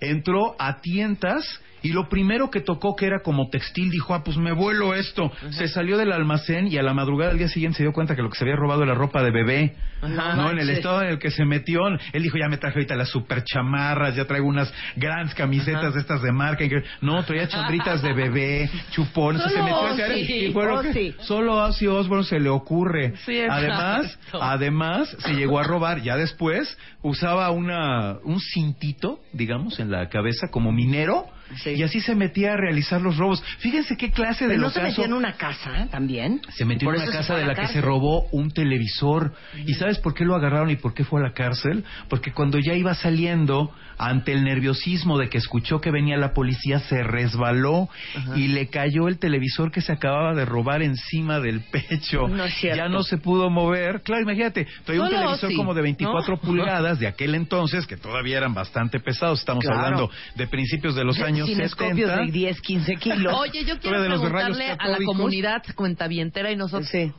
entró 0.00 0.54
a 0.58 0.80
tientas 0.80 1.44
y 1.86 1.92
lo 1.92 2.08
primero 2.08 2.50
que 2.50 2.60
tocó 2.60 2.96
que 2.96 3.06
era 3.06 3.20
como 3.22 3.48
textil 3.48 3.90
dijo 3.90 4.14
ah 4.14 4.22
pues 4.24 4.36
me 4.36 4.52
vuelo 4.52 4.94
esto 4.94 5.30
se 5.50 5.68
salió 5.68 5.96
del 5.96 6.12
almacén 6.12 6.66
y 6.66 6.76
a 6.78 6.82
la 6.82 6.94
madrugada 6.94 7.30
del 7.30 7.38
día 7.38 7.48
siguiente 7.48 7.78
se 7.78 7.82
dio 7.84 7.92
cuenta 7.92 8.16
que 8.16 8.22
lo 8.22 8.30
que 8.30 8.36
se 8.38 8.44
había 8.44 8.56
robado 8.56 8.82
era 8.82 8.94
ropa 8.94 9.22
de 9.22 9.30
bebé. 9.30 9.76
Ajá. 10.02 10.36
no 10.36 10.50
en 10.50 10.58
el 10.58 10.68
estado 10.70 11.02
en 11.02 11.08
el 11.08 11.18
que 11.18 11.30
se 11.30 11.44
metió. 11.46 11.80
Él 12.12 12.22
dijo 12.22 12.36
ya 12.38 12.48
me 12.48 12.58
traje 12.58 12.78
ahorita 12.78 12.94
las 12.96 13.08
super 13.08 13.42
chamarras 13.44 14.14
ya 14.14 14.24
traigo 14.26 14.46
unas 14.46 14.72
grandes 14.96 15.34
camisetas 15.34 15.94
de 15.94 16.00
estas 16.00 16.22
de 16.22 16.32
marca 16.32 16.64
no 17.00 17.24
traía 17.24 17.48
chambritas 17.48 18.02
de 18.02 18.12
bebé 18.12 18.70
chupones 18.90 19.42
se 19.42 19.62
metió 19.62 19.86
hacia 19.86 20.06
Ozzy. 20.06 20.20
y 20.20 20.52
que- 20.52 20.58
Ozzy. 20.58 21.14
solo 21.20 21.60
a 21.60 21.66
Ozzy 21.68 21.86
Osbourne 21.86 22.24
se 22.24 22.40
le 22.40 22.48
ocurre. 22.48 23.14
Sí, 23.24 23.40
además 23.48 24.18
Además, 24.40 25.14
se 25.20 25.34
llegó 25.34 25.58
a 25.58 25.62
robar, 25.64 26.02
ya 26.02 26.16
después, 26.16 26.76
usaba 27.02 27.50
una, 27.50 28.16
un 28.24 28.40
cintito, 28.40 29.20
digamos, 29.32 29.78
en 29.80 29.90
la 29.90 30.08
cabeza 30.08 30.48
como 30.50 30.72
minero 30.72 31.26
Sí. 31.62 31.70
y 31.70 31.82
así 31.82 32.00
se 32.00 32.14
metía 32.14 32.54
a 32.54 32.56
realizar 32.56 33.00
los 33.00 33.16
robos. 33.16 33.42
Fíjense 33.58 33.96
qué 33.96 34.10
clase 34.10 34.44
de 34.46 34.54
Pero 34.54 34.62
no 34.62 34.66
locazo- 34.68 34.74
se 34.74 34.82
metió 34.82 35.04
en 35.04 35.12
una 35.12 35.32
casa 35.34 35.86
también. 35.90 36.40
se 36.50 36.64
metió 36.64 36.92
en 36.92 37.00
una 37.02 37.10
casa 37.12 37.36
de 37.36 37.46
la, 37.46 37.54
que 37.54 37.68
se 37.68 37.80
robó 37.80 38.26
un 38.32 38.50
televisor. 38.50 39.32
¿Y 39.66 39.74
sabes 39.74 39.98
por 39.98 40.14
qué 40.14 40.24
lo 40.24 40.34
agarraron 40.34 40.70
y 40.70 40.76
por 40.76 40.92
qué 40.94 41.04
fue 41.04 41.20
a 41.20 41.24
la 41.24 41.32
cárcel? 41.32 41.84
Porque 42.08 42.32
cuando 42.32 42.58
ya 42.58 42.74
iba 42.74 42.94
saliendo, 42.94 43.72
ante 43.98 44.32
el 44.32 44.44
nerviosismo 44.44 45.16
de 45.18 45.28
que 45.30 45.38
escuchó 45.38 45.80
que 45.80 45.90
venía 45.90 46.16
la 46.18 46.34
policía, 46.34 46.80
se 46.80 47.02
resbaló 47.02 47.88
y 48.34 48.48
le 48.48 48.68
cayó 48.68 49.08
el 49.08 49.18
televisor 49.18 49.70
que 49.70 49.80
se 49.80 49.92
acababa 49.92 50.34
de 50.34 50.44
robar 50.44 50.82
encima 50.82 51.40
del 51.40 51.60
pecho. 51.60 52.28
No 52.28 52.44
es. 52.44 52.60
Ya 52.60 52.88
no 52.88 53.02
se 53.02 53.18
pudo 53.18 53.48
mover. 53.50 54.02
Claro, 54.02 54.22
imagínate, 54.22 54.66
traía 54.84 55.02
un 55.02 55.08
televisor 55.10 55.54
como 55.54 55.74
de 55.74 55.82
24 55.82 56.34
¿no? 56.34 56.40
pulgadas 56.40 56.98
de 56.98 57.06
aquel 57.06 57.34
entonces, 57.34 57.86
que 57.86 57.96
todavía 57.96 58.36
eran 58.38 58.52
bastante 58.52 59.00
pesados. 59.00 59.38
Estamos 59.40 59.64
Claro. 59.64 59.80
hablando 59.80 60.10
de 60.34 60.46
principios 60.46 60.94
de 60.94 61.04
los 61.04 61.18
años 61.20 61.35
Cinescopios 61.44 62.10
70. 62.10 62.16
de 62.26 62.32
10, 62.32 62.60
15 62.60 62.96
kilos. 62.96 63.34
Oye, 63.38 63.64
yo 63.64 63.78
quiero 63.78 64.00
de 64.02 64.08
preguntarle 64.08 64.70
a 64.78 64.88
la 64.88 64.98
comunidad 65.04 65.62
cuentavientera 65.74 66.50
y 66.50 66.56
nosotros, 66.56 66.88
Sí. 66.90 67.12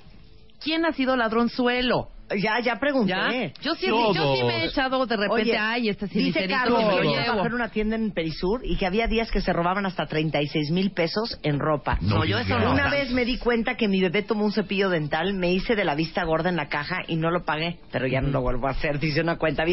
¿quién 0.64 0.86
ha 0.86 0.94
sido 0.94 1.16
ladronzuelo? 1.16 2.10
Ya, 2.36 2.60
ya 2.60 2.76
pregunté. 2.76 3.14
¿Ya? 3.14 3.62
Yo 3.62 3.76
sí, 3.76 3.88
Todos. 3.88 4.16
yo 4.16 4.36
sí 4.36 4.44
me 4.44 4.64
he 4.64 4.66
echado 4.66 5.06
de 5.06 5.16
repente, 5.16 5.44
Oye, 5.44 5.58
ay, 5.58 5.90
este 5.90 6.08
dice 6.08 6.48
Carlos 6.48 6.84
que 7.00 7.06
yo 7.06 7.14
trabajé 7.14 7.48
en 7.48 7.54
una 7.54 7.70
tienda 7.70 7.96
en 7.96 8.12
Perisur 8.12 8.62
y 8.66 8.76
que 8.76 8.86
había 8.86 9.08
días 9.08 9.32
que 9.32 9.40
se 9.42 9.54
robaban 9.54 9.86
hasta 9.86 10.06
36 10.06 10.72
mil 10.72 10.92
pesos 10.92 11.40
en 11.44 11.60
ropa. 11.60 11.98
No 12.02 12.18
No, 12.18 12.26
yo 12.26 12.38
eso 12.38 12.60
no. 12.60 12.72
Una 12.72 12.90
vez 12.90 13.12
me 13.12 13.24
di 13.24 13.38
cuenta 13.38 13.76
que 13.76 13.88
mi 13.88 14.02
bebé 14.02 14.24
tomó 14.24 14.44
un 14.46 14.52
cepillo 14.52 14.90
dental, 14.90 15.34
me 15.36 15.54
hice 15.54 15.76
de 15.76 15.86
la 15.86 15.96
vista 15.96 16.24
gorda 16.26 16.50
en 16.50 16.58
la 16.58 16.68
caja 16.68 16.98
y 17.08 17.16
no 17.16 17.32
lo 17.32 17.46
pagué, 17.46 17.78
pero 17.92 18.08
ya 18.08 18.20
no 18.20 18.30
lo 18.30 18.42
vuelvo 18.42 18.68
a 18.68 18.72
hacer, 18.72 19.00
dice 19.00 19.22
una 19.22 19.38
cuenta 19.38 19.64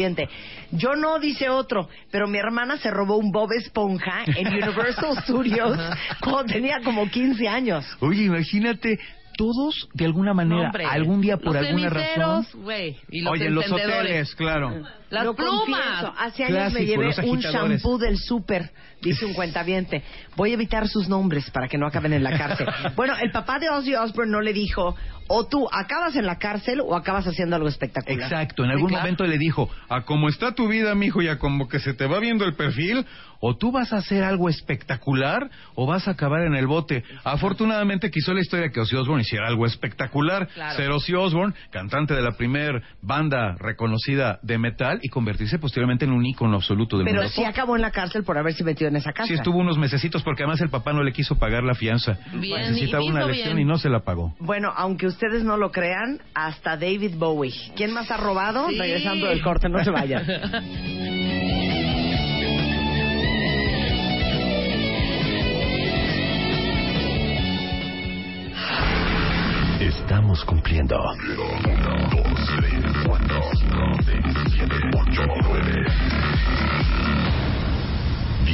Yo 0.71 0.95
no, 0.95 1.19
dice 1.19 1.49
otro, 1.49 1.89
pero 2.11 2.27
mi 2.27 2.37
hermana 2.37 2.77
se 2.77 2.89
robó 2.89 3.17
un 3.17 3.31
Bob 3.31 3.51
Esponja 3.51 4.23
en 4.25 4.47
Universal 4.47 5.17
Studios 5.23 5.77
cuando 6.21 6.53
tenía 6.53 6.79
como 6.83 7.09
15 7.09 7.47
años. 7.47 7.85
Oye, 7.99 8.23
imagínate, 8.23 8.99
todos 9.37 9.89
de 9.93 10.05
alguna 10.05 10.33
manera, 10.33 10.55
No, 10.61 10.65
hombre. 10.67 10.85
algún 10.85 11.21
día 11.21 11.37
por 11.37 11.53
Los 11.55 11.65
alguna 11.65 11.89
razón. 11.89 12.45
güey, 12.63 12.97
y 13.09 13.21
los 13.21 13.33
Oye, 13.33 13.49
los 13.49 13.71
hoteles, 13.71 14.35
claro. 14.35 14.81
Las 15.09 15.25
Lo 15.25 15.35
plumas. 15.35 15.59
confieso, 15.59 16.13
hace 16.17 16.43
años 16.45 16.57
Clásico, 16.57 16.79
me 16.79 16.85
llevé 16.85 17.29
un 17.29 17.39
shampoo 17.39 17.97
del 17.97 18.17
súper, 18.17 18.71
dice 19.05 19.25
un 19.25 19.33
cuentaviente. 19.33 20.03
Voy 20.35 20.51
a 20.51 20.53
evitar 20.55 20.87
sus 20.87 21.07
nombres 21.07 21.49
para 21.51 21.67
que 21.67 21.77
no 21.77 21.87
acaben 21.87 22.11
en 22.13 22.23
la 22.23 22.37
cárcel. 22.37 22.67
bueno, 22.95 23.13
el 23.21 23.31
papá 23.31 23.59
de 23.59 23.69
Ozzy 23.69 23.95
Osbourne 23.95 24.31
no 24.31 24.41
le 24.41 24.51
dijo, 24.51 24.95
o 25.27 25.47
tú 25.47 25.67
acabas 25.71 26.15
en 26.15 26.25
la 26.25 26.37
cárcel 26.37 26.81
o 26.81 26.95
acabas 26.95 27.25
haciendo 27.27 27.55
algo 27.55 27.67
espectacular. 27.67 28.19
Exacto, 28.31 28.63
en 28.63 28.71
algún 28.71 28.89
claro. 28.89 29.03
momento 29.03 29.25
le 29.25 29.37
dijo, 29.37 29.69
a 29.89 30.01
como 30.01 30.27
está 30.29 30.53
tu 30.53 30.67
vida, 30.67 30.93
mijo, 30.95 31.21
y 31.21 31.27
a 31.29 31.37
como 31.39 31.67
que 31.67 31.79
se 31.79 31.93
te 31.93 32.05
va 32.07 32.19
viendo 32.19 32.45
el 32.45 32.55
perfil, 32.55 33.05
o 33.39 33.57
tú 33.57 33.71
vas 33.71 33.93
a 33.93 33.97
hacer 33.97 34.23
algo 34.23 34.49
espectacular 34.49 35.49
o 35.75 35.85
vas 35.85 36.07
a 36.07 36.11
acabar 36.11 36.41
en 36.41 36.55
el 36.55 36.67
bote. 36.67 37.03
Afortunadamente 37.23 38.09
quiso 38.09 38.33
la 38.33 38.39
historia 38.41 38.69
que 38.69 38.79
Ozzy 38.79 38.95
Osbourne 38.95 39.21
hiciera 39.21 39.47
algo 39.47 39.65
espectacular, 39.65 40.47
Claro. 40.47 40.75
ser 40.77 40.89
Ozzy 40.91 41.13
Osbourne, 41.13 41.53
cantante 41.69 42.13
de 42.13 42.21
la 42.21 42.31
primer 42.31 42.81
banda 43.01 43.55
reconocida 43.59 44.39
de 44.41 44.57
metal 44.57 44.99
y 45.01 45.09
convertirse 45.09 45.59
posteriormente 45.59 46.05
en 46.05 46.11
un 46.11 46.25
ícono 46.25 46.55
absoluto 46.55 46.97
del 46.97 47.05
Pero 47.05 47.21
mundo 47.21 47.29
sí 47.33 47.41
pop. 47.41 47.49
acabó 47.49 47.75
en 47.75 47.81
la 47.81 47.91
cárcel 47.91 48.23
por 48.23 48.37
haberse 48.37 48.63
metido 48.63 48.87
en 48.89 48.94
esa 48.97 49.11
casa. 49.13 49.27
Sí 49.27 49.33
estuvo 49.33 49.57
unos 49.59 49.77
mesecitos 49.77 50.23
porque 50.23 50.43
además 50.43 50.61
el 50.61 50.69
papá 50.69 50.93
no 50.93 51.03
le 51.03 51.11
quiso 51.11 51.37
pagar 51.37 51.63
la 51.63 51.75
fianza. 51.75 52.17
Bien, 52.33 52.71
Necesitaba 52.71 53.03
y 53.03 53.09
una 53.09 53.25
lección 53.25 53.55
bien. 53.55 53.67
y 53.67 53.69
no 53.69 53.77
se 53.77 53.89
la 53.89 53.99
pagó. 54.01 54.35
Bueno, 54.39 54.71
aunque 54.75 55.07
ustedes 55.07 55.43
no 55.43 55.57
lo 55.57 55.71
crean, 55.71 56.19
hasta 56.33 56.77
David 56.77 57.15
Bowie. 57.17 57.53
¿Quién 57.75 57.91
más 57.93 58.09
ha 58.11 58.17
robado? 58.17 58.69
Sí. 58.69 58.77
Regresando 58.79 59.27
del 59.27 59.41
corte, 59.41 59.69
no 59.69 59.83
se 59.83 59.91
vayan. 59.91 60.23
Estamos 69.79 70.43
cumpliendo. 70.45 70.97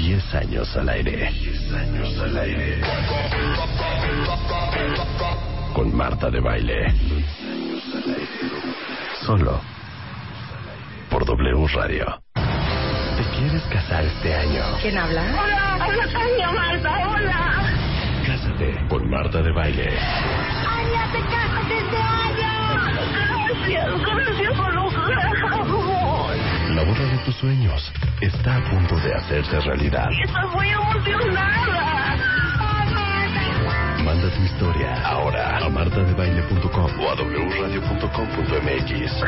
10 0.02 0.34
años 0.34 0.76
al 0.78 0.90
aire. 0.90 1.32
10 1.32 1.74
años 1.74 2.20
al 2.22 2.38
aire. 2.38 2.82
Con 5.76 5.96
Marta 5.96 6.32
de 6.32 6.40
Baile. 6.40 6.92
Solo 9.24 9.62
por 11.12 11.24
W 11.24 11.68
Radio. 11.76 12.20
¿Te 12.34 13.38
quieres 13.38 13.62
casar 13.72 14.04
este 14.04 14.34
año? 14.34 14.64
¿Quién 14.82 14.98
habla? 14.98 15.22
Hola, 15.22 15.86
hola 15.88 16.08
Tania 16.12 16.52
Marta, 16.52 17.08
hola. 17.08 17.64
Cásate 18.26 18.88
con 18.90 19.08
Marta 19.08 19.44
de 19.44 19.52
Baile. 19.52 19.90
De 27.22 27.26
tus 27.26 27.36
sueños 27.36 27.92
está 28.22 28.58
a 28.58 28.64
punto 28.70 28.96
de 28.98 29.14
hacerse 29.14 29.60
realidad. 29.62 30.08
Estoy 30.24 30.48
muy 30.54 30.70
emocionada. 30.70 32.18
Manda 34.04 34.30
tu 34.34 34.42
historia 34.42 35.02
ahora 35.06 35.58
a 35.58 35.70
martadebaile.com 35.70 37.00
o 37.00 37.10
a 37.10 37.16
wradio.com.mx. 37.16 38.50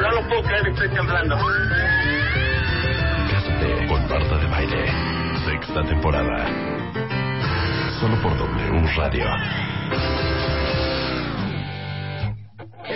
No 0.02 0.12
lo 0.12 0.28
puedo 0.28 0.44
creer, 0.44 0.68
estoy 0.68 0.90
temblando. 0.90 1.38
Cásate 3.32 3.88
con 3.88 4.10
Marta 4.10 4.38
de 4.38 4.48
Baile. 4.48 4.86
Sexta 5.46 5.84
temporada. 5.84 6.46
Solo 8.00 8.22
por 8.22 8.38
W 8.38 8.88
Radio. 8.98 9.26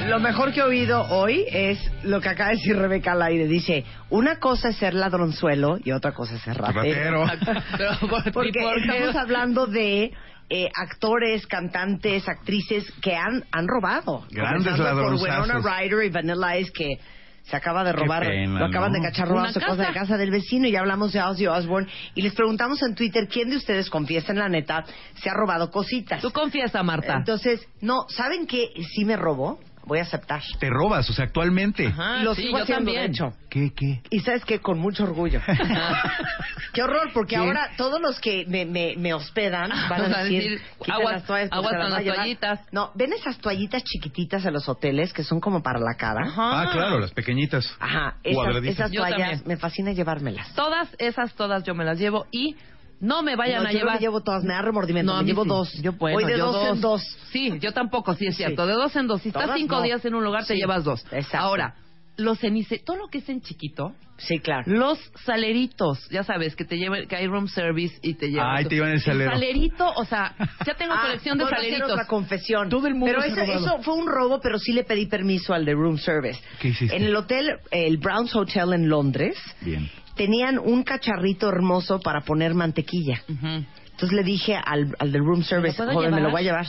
Lo 0.07 0.19
mejor 0.21 0.53
que 0.53 0.61
he 0.61 0.63
oído 0.63 1.01
hoy 1.09 1.45
es 1.51 1.79
lo 2.03 2.21
que 2.21 2.29
acaba 2.29 2.49
de 2.51 2.55
decir 2.55 2.77
Rebeca 2.77 3.11
al 3.11 3.21
aire. 3.23 3.45
Dice, 3.47 3.83
una 4.09 4.39
cosa 4.39 4.69
es 4.69 4.77
ser 4.77 4.93
ladronzuelo 4.93 5.77
y 5.83 5.91
otra 5.91 6.13
cosa 6.13 6.35
es 6.35 6.41
ser 6.41 6.57
ratero. 6.57 7.25
Ratero. 7.25 7.61
Pero, 7.77 7.91
¿por- 8.09 8.31
Porque 8.31 8.59
estamos 8.85 9.15
hablando 9.15 9.67
de 9.67 10.11
eh, 10.49 10.69
actores, 10.75 11.45
cantantes, 11.47 12.27
actrices 12.27 12.89
que 13.01 13.15
han, 13.15 13.43
han 13.51 13.67
robado. 13.67 14.25
Grandes 14.31 14.63
Comenzando 14.77 15.01
por 15.01 15.11
ladronzazos. 15.19 15.47
Winona 15.49 15.77
Ryder 15.81 16.05
y 16.05 16.09
Vanilla 16.09 16.57
Ice 16.57 16.71
que 16.71 16.99
se 17.43 17.55
acaba 17.55 17.83
de 17.83 17.93
robar, 17.93 18.23
pena, 18.25 18.59
lo 18.59 18.65
acaban 18.65 18.91
¿no? 18.91 18.99
de 18.99 19.05
cachar 19.09 19.27
robando 19.27 19.49
Una 19.49 19.53
su 19.53 19.59
cosa 19.61 19.75
de 19.81 19.87
casa. 19.87 19.99
casa 20.01 20.17
del 20.17 20.31
vecino 20.31 20.67
y 20.67 20.71
ya 20.71 20.79
hablamos 20.81 21.13
de 21.13 21.21
Ozzy 21.21 21.47
Osbourne 21.47 21.89
y 22.15 22.21
les 22.21 22.33
preguntamos 22.33 22.81
en 22.83 22.93
Twitter 22.95 23.27
quién 23.29 23.49
de 23.49 23.55
ustedes 23.57 23.89
confiesa 23.89 24.31
en 24.33 24.39
la 24.39 24.49
neta 24.49 24.83
se 25.15 25.29
ha 25.29 25.33
robado 25.33 25.69
cositas. 25.71 26.21
Tú 26.21 26.31
confiesa, 26.31 26.81
Marta. 26.83 27.13
Entonces, 27.15 27.65
no, 27.81 28.05
¿saben 28.09 28.47
qué 28.47 28.69
sí 28.93 29.05
me 29.05 29.15
robó? 29.15 29.59
Voy 29.87 29.99
a 29.99 30.03
aceptar. 30.03 30.41
Te 30.59 30.69
robas, 30.69 31.09
o 31.09 31.13
sea, 31.13 31.25
actualmente. 31.25 31.87
Ajá, 31.87 32.19
Y 32.19 32.23
lo 32.23 32.35
sí, 32.35 32.43
sigo 32.43 32.57
yo 32.57 32.63
haciendo, 32.63 32.91
también. 32.91 33.05
de 33.11 33.11
hecho. 33.11 33.33
¿Qué, 33.49 33.71
qué? 33.73 34.01
Y 34.09 34.19
sabes 34.19 34.43
que 34.45 34.59
con 34.59 34.77
mucho 34.79 35.03
orgullo. 35.05 35.41
Qué 36.73 36.83
horror, 36.83 37.09
porque 37.13 37.35
¿Qué? 37.35 37.37
ahora 37.37 37.71
todos 37.77 37.99
los 38.01 38.19
que 38.19 38.45
me, 38.47 38.65
me, 38.65 38.95
me 38.97 39.13
hospedan 39.13 39.69
van 39.69 39.89
Van 39.89 40.13
a 40.13 40.23
decir, 40.23 40.43
decir, 40.43 40.61
"Quita 40.79 40.93
aguas- 40.95 41.13
las 41.13 41.23
toallas 41.25 41.49
aguas 41.51 41.71
con 41.71 41.89
las 41.89 42.01
llevar". 42.03 42.17
toallitas. 42.17 42.59
No, 42.71 42.91
ven 42.95 43.13
esas 43.13 43.37
toallitas 43.39 43.83
chiquititas 43.83 44.45
en 44.45 44.53
los 44.53 44.67
hoteles 44.69 45.13
que 45.13 45.23
son 45.23 45.39
como 45.39 45.63
para 45.63 45.79
la 45.79 45.95
cara. 45.95 46.27
Ajá. 46.27 46.61
Ah, 46.61 46.69
claro, 46.71 46.99
las 46.99 47.11
pequeñitas. 47.11 47.65
Ajá, 47.79 48.17
esas, 48.23 48.35
Cuadraditas. 48.35 48.75
esas 48.75 48.91
Yo 48.91 48.99
toallas 49.01 49.19
también. 49.19 49.43
me 49.47 49.57
fascina 49.57 49.91
llevármelas. 49.93 50.53
Todas 50.53 50.89
esas, 50.99 51.33
todas 51.33 51.63
yo 51.63 51.73
me 51.73 51.83
las 51.85 51.97
llevo 51.97 52.27
y 52.31 52.55
no 52.99 53.21
me 53.23 53.35
vayan 53.35 53.63
No, 53.63 53.69
a 53.69 53.71
yo 53.71 53.77
no 53.77 53.79
llevar. 53.79 53.95
me 53.95 53.99
llevo 54.01 54.21
todas, 54.21 54.43
me 54.43 54.53
da 54.53 54.61
remordimiento, 54.61 55.13
a 55.13 55.21
me 55.21 55.27
llevo 55.27 55.43
sí. 55.43 55.49
dos. 55.49 55.73
Yo, 55.81 55.93
bueno, 55.93 56.17
Voy 56.19 56.25
de 56.31 56.37
yo 56.37 56.51
dos, 56.51 56.75
en 56.75 56.81
dos. 56.81 57.01
Sí, 57.31 57.59
yo 57.59 57.71
tampoco, 57.73 58.13
sí 58.15 58.25
es 58.27 58.35
Sí. 58.35 58.43
cierto. 58.43 58.65
De 58.65 58.73
dos 58.73 58.95
en 58.95 59.07
dos. 59.07 59.21
Si 59.21 59.29
estás 59.29 59.43
Todas 59.43 59.57
cinco 59.59 59.75
no. 59.77 59.81
días 59.83 60.03
en 60.05 60.15
un 60.15 60.23
lugar, 60.23 60.45
te 60.45 60.55
llevas 60.55 60.83
dos. 60.83 61.05
Exacto. 61.11 61.37
Ahora, 61.37 61.75
los 62.17 62.39
cenice, 62.39 62.79
todo 62.79 62.97
lo 62.97 63.07
que 63.07 63.19
es 63.19 63.29
en 63.29 63.41
chiquito, 63.41 63.93
Sí, 64.17 64.39
claro. 64.39 64.63
los 64.65 64.99
saleritos, 65.25 66.09
ya 66.09 66.23
sabes, 66.23 66.55
que 66.55 66.65
te 66.65 66.77
llevan, 66.77 67.07
que 67.07 67.15
hay 67.15 67.27
room 67.27 67.47
service 67.47 67.95
y 68.01 68.15
te 68.15 68.29
llevan. 68.31 68.55
Ay, 68.57 68.65
te 68.65 68.75
llevan 68.75 68.91
el 68.93 69.01
salero. 69.01 69.31
salerito, 69.31 69.87
o 69.95 70.03
sea, 70.05 70.33
ya 70.65 70.73
tengo 70.73 70.93
Ah, 70.97 71.03
colección 71.05 71.37
de 71.37 71.43
hacer 71.43 71.57
saleritos. 71.57 71.91
otra 71.91 72.07
confesión. 72.07 72.69
Todo 72.69 72.87
el 72.87 72.95
mundo 72.95 73.13
pero 73.21 73.23
eso, 73.23 73.41
eso 73.59 73.83
fue 73.83 73.93
un 73.93 74.07
robo, 74.07 74.39
pero 74.41 74.57
sí 74.57 74.73
le 74.73 74.83
pedí 74.83 75.05
permiso 75.05 75.53
al 75.53 75.63
de 75.65 75.73
room 75.73 75.97
service. 75.99 76.39
¿Qué 76.59 76.69
hiciste? 76.69 76.95
En 76.95 77.03
el 77.03 77.15
hotel, 77.15 77.51
el 77.71 77.97
Browns 77.97 78.35
Hotel 78.35 78.73
en 78.73 78.89
Londres, 78.89 79.37
Bien. 79.61 79.87
tenían 80.15 80.57
un 80.57 80.83
cacharrito 80.83 81.47
hermoso 81.49 81.99
para 81.99 82.21
poner 82.21 82.55
mantequilla. 82.55 83.21
Entonces 83.27 84.11
le 84.15 84.23
dije 84.23 84.55
al, 84.55 84.95
al 84.97 85.11
del 85.11 85.21
room 85.23 85.43
service, 85.43 85.77
joven, 85.83 86.13
me 86.15 86.21
lo 86.21 86.31
voy 86.31 86.41
a 86.41 86.43
llevar. 86.43 86.65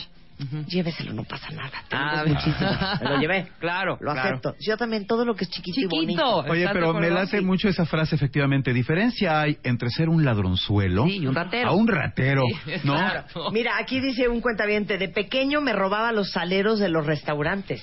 Lléveselo, 0.69 1.13
no 1.13 1.25
pasa 1.25 1.51
nada. 1.51 1.73
Ah, 1.91 2.23
muchísimo. 2.27 2.71
Me 3.03 3.11
lo 3.11 3.21
llevé. 3.21 3.49
Claro, 3.59 3.99
Lo 4.01 4.13
claro. 4.13 4.29
acepto. 4.31 4.55
Yo 4.61 4.77
también, 4.77 5.07
todo 5.07 5.25
lo 5.25 5.35
que 5.35 5.45
es 5.45 5.51
chiquito, 5.51 5.81
y 5.81 5.87
bonito. 5.87 6.37
Oye, 6.39 6.61
¿estás 6.63 6.75
de 6.75 6.81
pero 6.81 6.95
me 6.95 7.11
late 7.11 7.41
mucho 7.41 7.69
esa 7.69 7.85
frase, 7.87 8.15
efectivamente. 8.15 8.73
Diferencia 8.73 9.41
hay 9.41 9.59
entre 9.65 9.91
ser 9.91 10.09
un 10.09 10.25
ladronzuelo 10.25 11.05
Sí, 11.07 11.19
y 11.19 11.27
un 11.27 11.35
ratero. 11.35 11.69
a 11.71 11.73
un 11.73 11.89
ratero, 11.89 12.43
Sí, 12.65 12.73
¿no? 12.85 12.95
claro. 12.95 13.25
Mira, 13.53 13.79
aquí 13.79 14.01
dice 14.01 14.29
un 14.29 14.41
cuentaviente, 14.41 14.97
de 14.99 15.09
pequeño 15.09 15.61
me 15.61 15.73
robaba 15.73 16.13
los 16.13 16.31
saleros 16.31 16.79
de 16.79 16.89
los 16.89 17.05
restaurantes. 17.05 17.83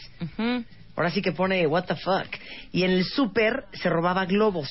Ahora 0.96 1.10
sí 1.12 1.22
que 1.22 1.34
pone 1.34 1.68
what 1.68 1.84
the 1.86 1.96
fuck. 1.96 2.28
Y 2.72 2.84
en 2.84 2.92
el 2.92 3.04
súper 3.04 3.66
se 3.74 3.90
robaba 3.90 4.26
globos. 4.26 4.70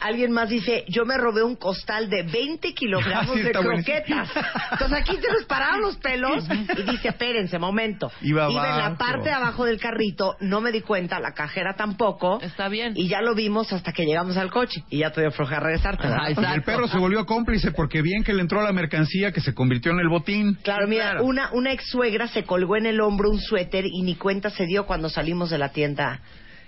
Alguien 0.00 0.32
más 0.32 0.48
dice, 0.48 0.84
yo 0.88 1.04
me 1.04 1.16
robé 1.16 1.42
un 1.42 1.56
costal 1.56 2.08
de 2.10 2.22
20 2.24 2.74
kilogramos 2.74 3.30
Ah, 3.30 3.34
sí, 3.34 3.42
de 3.42 3.52
buenísimo. 3.52 3.96
croquetas. 3.96 4.30
Entonces 4.72 4.98
aquí 4.98 5.16
se 5.16 5.32
nos 5.32 5.44
pararon 5.46 5.80
los 5.82 5.96
pelos 5.98 6.44
y 6.76 6.82
dice, 6.90 7.08
espérense, 7.08 7.58
momento. 7.58 8.10
Iba 8.20 8.46
en 8.48 8.54
la 8.54 8.96
parte 8.98 9.28
de 9.28 9.34
abajo 9.34 9.64
del 9.64 9.78
carrito, 9.80 10.36
no 10.40 10.60
me 10.60 10.72
di 10.72 10.80
cuenta, 10.82 11.18
la 11.20 11.32
cajera 11.32 11.74
tampoco. 11.76 12.40
Está 12.40 12.68
bien. 12.68 12.92
Y 12.96 13.08
ya 13.08 13.20
lo 13.20 13.34
vimos 13.34 13.72
hasta 13.72 13.92
que 13.92 14.04
llegamos 14.04 14.36
al 14.36 14.50
coche. 14.50 14.84
Y 14.90 14.98
ya 14.98 15.10
te 15.12 15.20
dio 15.22 15.30
floja 15.30 15.60
regresarte. 15.60 16.02
¿verdad? 16.08 16.26
Ajá, 16.36 16.50
Y 16.52 16.54
el 16.54 16.62
perro 16.62 16.88
se 16.88 16.98
volvió 16.98 17.24
cómplice 17.26 17.72
porque 17.72 18.02
bien 18.02 18.22
que 18.24 18.32
le 18.34 18.42
entró 18.42 18.62
la 18.62 18.72
mercancía 18.72 19.32
que 19.32 19.40
se 19.40 19.54
convirtió 19.54 19.92
en 19.92 20.00
el 20.00 20.08
botín. 20.08 20.54
Claro, 20.62 20.86
mira, 20.86 21.22
una, 21.22 21.50
una 21.52 21.72
ex 21.72 21.88
suegra 21.90 22.28
se 22.28 22.44
colgó 22.44 22.76
en 22.76 22.86
el 22.86 23.00
hombro 23.00 23.30
un 23.30 23.40
suéter 23.40 23.84
y 23.86 24.02
ni 24.02 24.14
cuenta 24.16 24.50
se 24.50 24.66
dio 24.66 24.86
cuando 24.86 25.08
salimos 25.08 25.50
de 25.50 25.58
la 25.58 25.70
tienda 25.70 26.20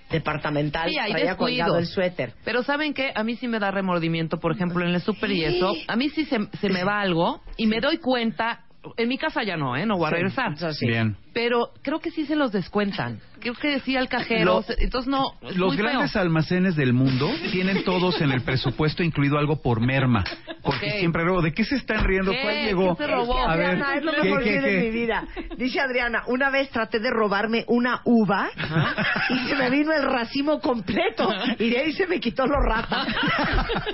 departamental. 0.09 0.89
Sí, 0.89 0.97
hay 0.97 1.11
traía 1.11 1.35
colgado 1.35 1.77
el 1.77 1.85
suéter. 1.85 2.33
Pero 2.43 2.63
¿saben 2.63 2.93
qué? 2.93 3.11
A 3.15 3.23
mí 3.23 3.35
sí 3.35 3.47
me 3.47 3.59
da 3.59 3.71
remordimiento, 3.71 4.39
por 4.39 4.51
ejemplo, 4.51 4.85
en 4.85 4.93
el 4.93 5.01
súper 5.01 5.31
y 5.31 5.43
eso. 5.43 5.73
A 5.87 5.95
mí 5.95 6.09
sí 6.09 6.25
se, 6.25 6.37
se 6.59 6.69
me 6.69 6.83
va 6.83 6.99
algo 6.99 7.41
y 7.57 7.67
me 7.67 7.79
doy 7.79 7.97
cuenta. 7.97 8.65
En 8.95 9.09
mi 9.09 9.17
casa 9.17 9.43
ya 9.43 9.57
no, 9.57 9.75
¿eh? 9.75 9.85
No 9.85 9.97
voy 9.97 10.07
a 10.07 10.11
regresar. 10.11 10.53
Eso 10.53 10.71
sí. 10.71 10.87
Bien. 10.87 11.15
Pero 11.33 11.69
creo 11.83 11.99
que 11.99 12.11
sí 12.11 12.25
se 12.25 12.35
los 12.35 12.51
descuentan. 12.51 13.19
Creo 13.39 13.53
que 13.53 13.69
decía 13.69 13.99
el 13.99 14.09
cajero. 14.09 14.63
Lo- 14.67 14.75
entonces 14.79 15.07
no. 15.09 15.33
es 15.43 15.55
Los 15.55 15.69
muy 15.69 15.77
feo. 15.77 15.85
grandes 15.85 16.15
almacenes 16.17 16.75
del 16.75 16.91
mundo 16.91 17.31
tienen 17.51 17.83
todos 17.85 18.19
en 18.21 18.31
el 18.31 18.41
presupuesto 18.41 19.01
incluido 19.03 19.37
algo 19.37 19.61
por 19.61 19.79
merma. 19.79 20.23
Porque 20.61 20.99
siempre 20.99 21.23
robo. 21.23 21.41
¿De 21.41 21.53
qué 21.53 21.63
se 21.63 21.75
están 21.75 22.03
riendo? 22.03 22.31
¿Qué? 22.31 22.41
¿Cuál 22.41 22.55
llegó? 22.65 22.97
¿Qué 22.97 23.03
se 23.05 23.09
robó? 23.11 23.39
Es 23.39 23.45
que, 23.45 23.51
A 23.51 23.55
ver, 23.55 23.65
Adriana, 23.67 23.95
es 23.95 24.03
lo 24.03 24.11
¿qué, 24.11 24.21
mejor 24.23 24.43
qué, 24.43 24.49
que 24.53 24.59
qué? 24.61 24.79
mi 24.81 24.89
vida. 24.91 25.27
Dice 25.57 25.79
Adriana, 25.79 26.23
una 26.27 26.49
vez 26.49 26.69
traté 26.69 26.99
de 26.99 27.09
robarme 27.11 27.63
una 27.67 28.01
uva 28.03 28.49
y 29.29 29.47
se 29.47 29.55
me 29.55 29.69
vino 29.69 29.93
el 29.93 30.03
racimo 30.03 30.59
completo 30.59 31.29
y 31.59 31.69
de 31.69 31.79
ahí 31.79 31.93
se 31.93 32.07
me 32.07 32.19
quitó 32.19 32.45
los 32.45 32.57
ratos. 32.61 33.07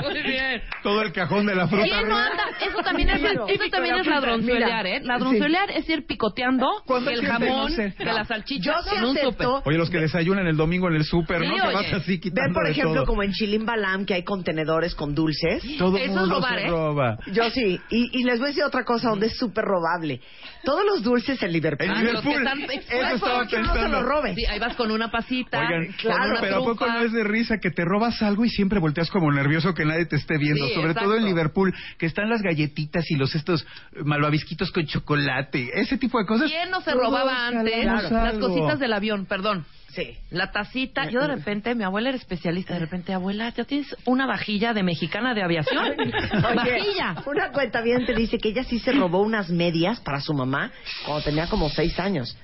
Muy 0.01 0.21
bien. 0.23 0.61
Todo 0.81 1.01
el 1.03 1.11
cajón 1.11 1.45
de 1.45 1.55
la 1.55 1.67
fruta. 1.67 1.83
¿Quién 1.85 2.09
no 2.09 2.17
anda? 2.17 2.43
Eso 2.65 2.77
también 2.83 3.09
es, 3.11 3.21
eso 3.21 3.69
también 3.71 3.95
es 3.95 4.07
ladronzuelear. 4.07 4.87
¿eh? 4.87 5.01
Ladronzuelear 5.03 5.69
es 5.71 5.87
ir 5.89 6.05
picoteando 6.07 6.65
¿Cuándo 6.85 7.11
el 7.11 7.24
jamón, 7.25 7.75
de 7.75 7.93
la 8.05 8.25
salchicha 8.25 8.71
Yo 8.73 8.89
sí 8.89 8.95
en 8.97 9.03
un 9.05 9.17
acepto. 9.17 9.61
Oye, 9.65 9.77
los 9.77 9.89
que 9.89 9.99
desayunan 9.99 10.47
el 10.47 10.57
domingo 10.57 10.87
en 10.89 10.95
el 10.95 11.03
súper, 11.03 11.41
Sí, 11.41 11.47
¿no? 11.47 11.53
Oye. 11.55 11.73
vas 11.73 11.93
así 11.93 12.19
quitando 12.19 12.41
Ven, 12.43 12.53
por 12.53 12.67
ejemplo, 12.67 12.93
todo. 12.95 13.05
como 13.05 13.23
en 13.23 13.31
Chilimbalam, 13.31 14.05
que 14.05 14.13
hay 14.15 14.23
contenedores 14.23 14.95
con 14.95 15.13
dulces. 15.15 15.63
Todo 15.77 15.97
Eso 15.97 16.05
es 16.05 16.11
mundo 16.11 16.35
robar, 16.35 16.59
se 16.59 16.65
¿eh? 16.65 16.69
roba. 16.69 17.17
Yo 17.31 17.49
sí. 17.49 17.79
Y, 17.89 18.19
y 18.19 18.23
les 18.23 18.39
voy 18.39 18.45
a 18.45 18.49
decir 18.49 18.63
otra 18.63 18.83
cosa 18.83 19.09
donde 19.09 19.27
es 19.27 19.37
súper 19.37 19.65
robable. 19.65 20.21
Todos 20.63 20.83
los 20.85 21.03
dulces 21.03 21.41
en 21.43 21.51
Liverpool. 21.51 21.87
En 21.89 22.13
los 22.13 22.21
que 22.21 22.29
Liverpool. 22.29 22.71
están 22.71 22.97
Eso 23.05 23.15
estaba 23.15 23.47
que 23.47 23.57
no 23.59 23.65
se 23.67 23.71
pensando. 23.73 24.01
lo 24.01 24.07
roben. 24.07 24.35
Sí, 24.35 24.45
ahí 24.45 24.59
vas 24.59 24.75
con 24.75 24.91
una 24.91 25.09
pasita, 25.11 25.59
Oigan, 25.59 25.87
claro, 26.01 26.31
una 26.31 26.41
pero 26.41 26.55
¿a 26.57 26.65
poco 26.65 26.87
no 26.87 26.99
es 27.01 27.11
de 27.13 27.23
risa 27.23 27.57
que 27.61 27.69
te 27.71 27.83
robas 27.85 28.21
algo 28.21 28.45
y 28.45 28.49
siempre 28.49 28.79
volteas 28.79 29.09
como 29.11 29.31
nervioso 29.31 29.73
que 29.73 29.85
nadie 29.85 30.05
te 30.05 30.15
esté 30.15 30.37
viendo? 30.37 30.65
Sí, 30.67 30.73
Sobre 30.73 30.87
exacto. 30.91 31.09
todo 31.09 31.17
en 31.17 31.25
Liverpool, 31.25 31.73
que 31.97 32.05
están 32.05 32.29
las 32.29 32.41
galletitas 32.41 33.05
y 33.11 33.15
los 33.15 33.35
estos 33.35 33.65
malvavisquitos 34.03 34.71
con 34.71 34.85
chocolate, 34.85 35.69
ese 35.79 35.97
tipo 35.97 36.19
de 36.19 36.25
cosas. 36.25 36.49
¿Quién 36.51 36.69
no 36.71 36.81
se 36.81 36.91
Todos 36.91 37.03
robaba 37.23 37.47
antes 37.47 37.85
jalamos 37.85 38.11
las 38.11 38.37
cositas 38.37 38.79
del 38.79 38.93
avión? 38.93 39.25
Perdón. 39.25 39.65
Sí. 39.95 40.13
La 40.29 40.51
tacita, 40.51 41.09
yo 41.09 41.21
de 41.21 41.27
repente, 41.27 41.73
mi 41.73 41.85
abuela 41.85 42.09
era 42.09 42.17
especialista, 42.17 42.73
de 42.73 42.81
repente, 42.81 43.13
abuela, 43.13 43.53
¿ya 43.55 43.63
tienes 43.63 43.95
una 44.03 44.25
vajilla 44.25 44.73
de 44.73 44.83
mexicana 44.83 45.33
de 45.33 45.41
aviación? 45.41 45.95
¡Vajilla! 46.55 47.23
una 47.25 47.51
cuenta 47.53 47.79
bien 47.79 48.05
te 48.05 48.13
dice 48.13 48.37
que 48.37 48.49
ella 48.49 48.65
sí 48.65 48.79
se 48.79 48.91
robó 48.91 49.21
unas 49.21 49.49
medias 49.49 50.01
para 50.01 50.19
su 50.19 50.33
mamá 50.33 50.73
cuando 51.05 51.23
tenía 51.23 51.47
como 51.47 51.69
seis 51.69 51.97
años. 51.97 52.37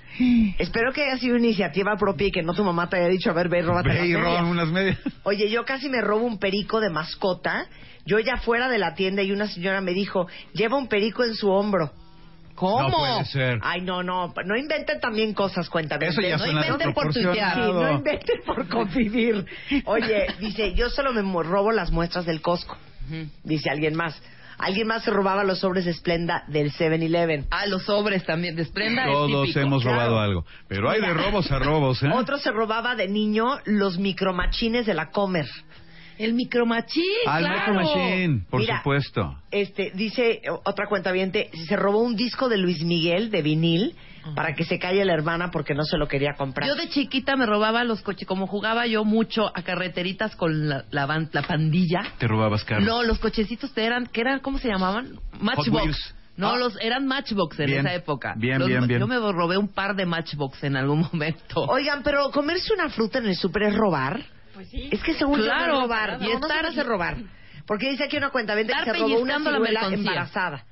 Espero 0.60 0.94
que 0.94 1.04
haya 1.04 1.18
sido 1.18 1.36
iniciativa 1.36 1.98
propia 1.98 2.28
y 2.28 2.32
que 2.32 2.42
no 2.42 2.54
tu 2.54 2.63
mamá 2.63 2.88
te 2.88 2.98
haya 2.98 3.08
dicho, 3.08 3.30
a 3.32 3.34
ver, 3.34 3.50
ve, 3.50 3.62
róbate 3.63 3.90
las 3.90 3.98
Ve 3.98 4.06
y 4.06 4.13
medias. 4.13 4.24
roban 4.24 4.46
unas 4.46 4.68
medias. 4.70 5.00
Oye, 5.24 5.50
yo 5.50 5.66
casi 5.66 5.90
me 5.90 6.00
robo 6.00 6.25
un 6.25 6.38
perico 6.38 6.80
de 6.80 6.90
mascota. 6.90 7.66
Yo 8.06 8.18
ya 8.20 8.38
fuera 8.38 8.70
de 8.70 8.78
la 8.78 8.96
tienda 8.96 9.24
y 9.24 9.32
una 9.32 9.48
señora 9.48 9.82
me 9.82 9.92
dijo, 9.92 10.28
lleva 10.54 10.78
un 10.78 10.88
perico 10.88 11.24
en 11.24 11.36
su 11.36 11.50
hombro. 11.50 11.92
¿Cómo? 12.62 12.89
No 12.89 12.98
puede 12.98 13.25
ser. 13.25 13.60
Ay, 13.63 13.82
no, 13.82 14.03
no, 14.03 14.32
no 14.46 14.56
inventen 14.56 15.00
también 15.00 15.34
cosas, 15.34 15.68
cuenta 15.68 15.96
Eso 15.96 16.22
ya 16.22 16.38
no 16.38 16.44
suena 16.44 16.62
inventen 16.62 16.94
por 16.94 17.12
tuitear. 17.12 17.56
Sí, 17.56 17.60
no 17.60 17.91
inventen 17.91 18.42
por 18.46 18.68
convivir. 18.70 19.46
Oye, 19.85 20.27
dice, 20.40 20.75
yo 20.75 20.92
solo 20.92 21.12
me 21.12 21.22
robo 21.42 21.72
las 21.72 21.90
muestras 21.90 22.27
del 22.27 22.40
Costco. 22.40 22.77
Dice 23.44 23.72
alguien 23.72 23.96
más. 23.96 24.22
Alguien 24.59 24.85
más 24.85 25.03
se 25.03 25.09
robaba 25.09 25.44
los 25.44 25.57
sobres 25.57 25.85
de 25.85 25.94
Splenda 25.94 26.44
del 26.50 26.72
7-Eleven. 26.72 27.48
Ah, 27.50 27.66
los 27.66 27.83
sobres 27.83 28.24
también, 28.25 28.55
desprenda 28.55 29.05
es 29.05 29.12
Todos 29.12 29.55
hemos 29.55 29.81
claro. 29.81 29.98
robado 29.98 30.20
algo. 30.20 30.46
Pero 30.68 30.88
hay 30.88 31.01
de 31.01 31.16
robos 31.16 31.51
a 31.51 31.57
robos, 31.57 32.03
¿eh? 32.03 32.09
Otro 32.14 32.38
se 32.38 32.51
robaba 32.51 32.96
de 32.96 33.07
niño 33.07 33.57
los 33.66 33.98
micromachines 33.98 34.85
de 34.85 34.94
la 34.94 35.09
Comer. 35.09 35.48
El 36.17 36.33
micromachín, 36.33 37.03
Al 37.27 37.43
claro. 37.43 37.74
Micro 37.74 37.74
Machine, 37.74 38.45
por 38.50 38.59
Mira. 38.61 38.77
supuesto. 38.77 39.37
Este, 39.51 39.91
dice 39.95 40.41
otra 40.65 40.87
cuenta 40.87 41.11
se 41.67 41.75
robó 41.75 42.00
un 42.03 42.15
disco 42.15 42.47
de 42.50 42.57
Luis 42.57 42.83
Miguel 42.83 43.31
de 43.31 43.41
vinil 43.41 43.95
para 44.35 44.53
que 44.53 44.63
se 44.65 44.77
calle 44.77 45.03
la 45.03 45.13
hermana 45.13 45.50
porque 45.51 45.74
no 45.74 45.83
se 45.83 45.97
lo 45.97 46.07
quería 46.07 46.33
comprar. 46.37 46.67
Yo 46.67 46.75
de 46.75 46.89
chiquita 46.89 47.35
me 47.35 47.47
robaba 47.47 47.83
los 47.83 48.01
coches, 48.03 48.27
como 48.27 48.45
jugaba 48.45 48.85
yo 48.85 49.03
mucho 49.03 49.51
a 49.55 49.63
carreteritas 49.63 50.35
con 50.35 50.69
la, 50.69 50.85
la, 50.91 51.07
ban- 51.07 51.29
la 51.31 51.41
pandilla. 51.41 52.03
Te 52.19 52.27
robabas 52.27 52.63
carros. 52.63 52.85
No, 52.85 53.01
los 53.03 53.17
cochecitos 53.17 53.74
te 53.74 53.83
eran, 53.83 54.05
¿qué 54.05 54.21
eran? 54.21 54.39
¿Cómo 54.39 54.59
se 54.59 54.67
llamaban? 54.67 55.19
Matchbox. 55.39 56.15
No, 56.37 56.51
Ah. 56.51 56.57
los 56.57 56.79
eran 56.81 57.07
Matchbox 57.07 57.59
en 57.59 57.65
Bien, 57.65 57.79
esa 57.85 57.95
época. 57.95 58.33
bien, 58.37 58.59
Los- 58.59 58.67
bien, 58.67 58.87
bien. 58.87 59.00
Yo 59.00 59.07
me 59.07 59.17
robé 59.17 59.57
un 59.57 59.67
par 59.67 59.95
de 59.95 60.05
Matchbox 60.05 60.63
en 60.63 60.75
algún 60.77 61.00
momento. 61.11 61.61
Oigan, 61.67 62.03
pero 62.03 62.29
comerse 62.31 62.74
una 62.74 62.89
fruta 62.89 63.17
en 63.19 63.25
el 63.25 63.35
súper 63.35 63.63
es 63.63 63.75
robar. 63.75 64.21
Es 64.91 65.01
que 65.03 65.13
según 65.13 65.39
yo 65.39 65.45
no 65.45 65.51
Claro, 65.53 65.74
es 65.75 65.81
robar. 65.81 66.17
y 66.21 66.24
No, 66.25 66.33
no 66.33 66.47
se 66.47 66.53
estar- 66.53 66.61
me 66.63 66.67
hace 66.69 66.83
robar. 66.83 67.17
Porque 67.67 67.89
dice 67.89 68.03
aquí 68.05 68.17
una 68.17 68.29
cuenta 68.31 68.55
que 68.55 68.65
se 68.65 68.93
robó 68.93 69.19
una 69.19 69.39
ciruela 69.39 69.87
embarazada. 69.93 70.65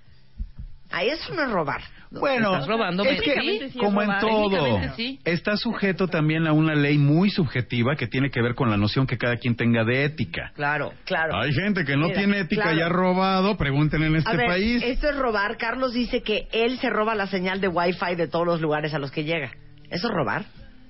Ahí 0.92 1.10
eso 1.10 1.34
no 1.36 1.44
es 1.44 1.52
robar. 1.52 1.82
Bueno, 2.12 2.54
Estás 2.54 2.68
robando, 2.68 3.04
es 3.04 3.22
que, 3.22 3.40
sí 3.72 3.78
como 3.78 4.02
en 4.02 4.10
todo, 4.20 4.80
sí. 4.96 5.20
está 5.24 5.56
sujeto 5.56 6.08
también 6.08 6.48
a 6.48 6.54
una 6.54 6.74
ley 6.74 6.98
muy 6.98 7.30
subjetiva 7.30 7.96
que 7.96 8.08
tiene 8.08 8.32
que 8.32 8.42
ver 8.42 8.56
con 8.56 8.72
la 8.72 8.78
noción 8.78 9.06
que 9.06 9.20
cada 9.20 9.38
quien 9.38 9.56
tenga 9.56 9.84
de 9.84 10.06
ética. 10.06 10.52
Claro, 10.56 10.92
claro. 11.06 11.40
Hay 11.40 11.54
gente 11.54 11.86
que 11.86 11.96
no 11.96 12.08
Mira, 12.08 12.18
tiene 12.18 12.40
ética 12.40 12.64
claro. 12.64 12.78
y 12.80 12.82
ha 12.82 12.90
robado, 12.90 13.56
pregunten 13.58 14.02
en 14.02 14.16
este 14.16 14.32
A 14.32 14.34
ver, 14.36 14.48
país. 14.48 14.82
esto 14.84 15.08
es 15.12 15.16
robar. 15.18 15.58
Carlos 15.58 15.94
dice 15.94 16.24
que 16.24 16.48
él 16.52 16.80
se 16.80 16.90
roba 16.90 17.14
la 17.14 17.28
señal 17.28 17.62
de 17.62 17.68
Wi-Fi 17.68 18.16
de 18.16 18.28
todos 18.28 18.48
los 18.48 18.60
lugares 18.60 18.92
a 18.96 18.98
los 18.98 19.12
que 19.12 19.24
llega. 19.24 19.52
¿Eso 19.92 20.08
es 20.08 20.14
robar? 20.14 20.46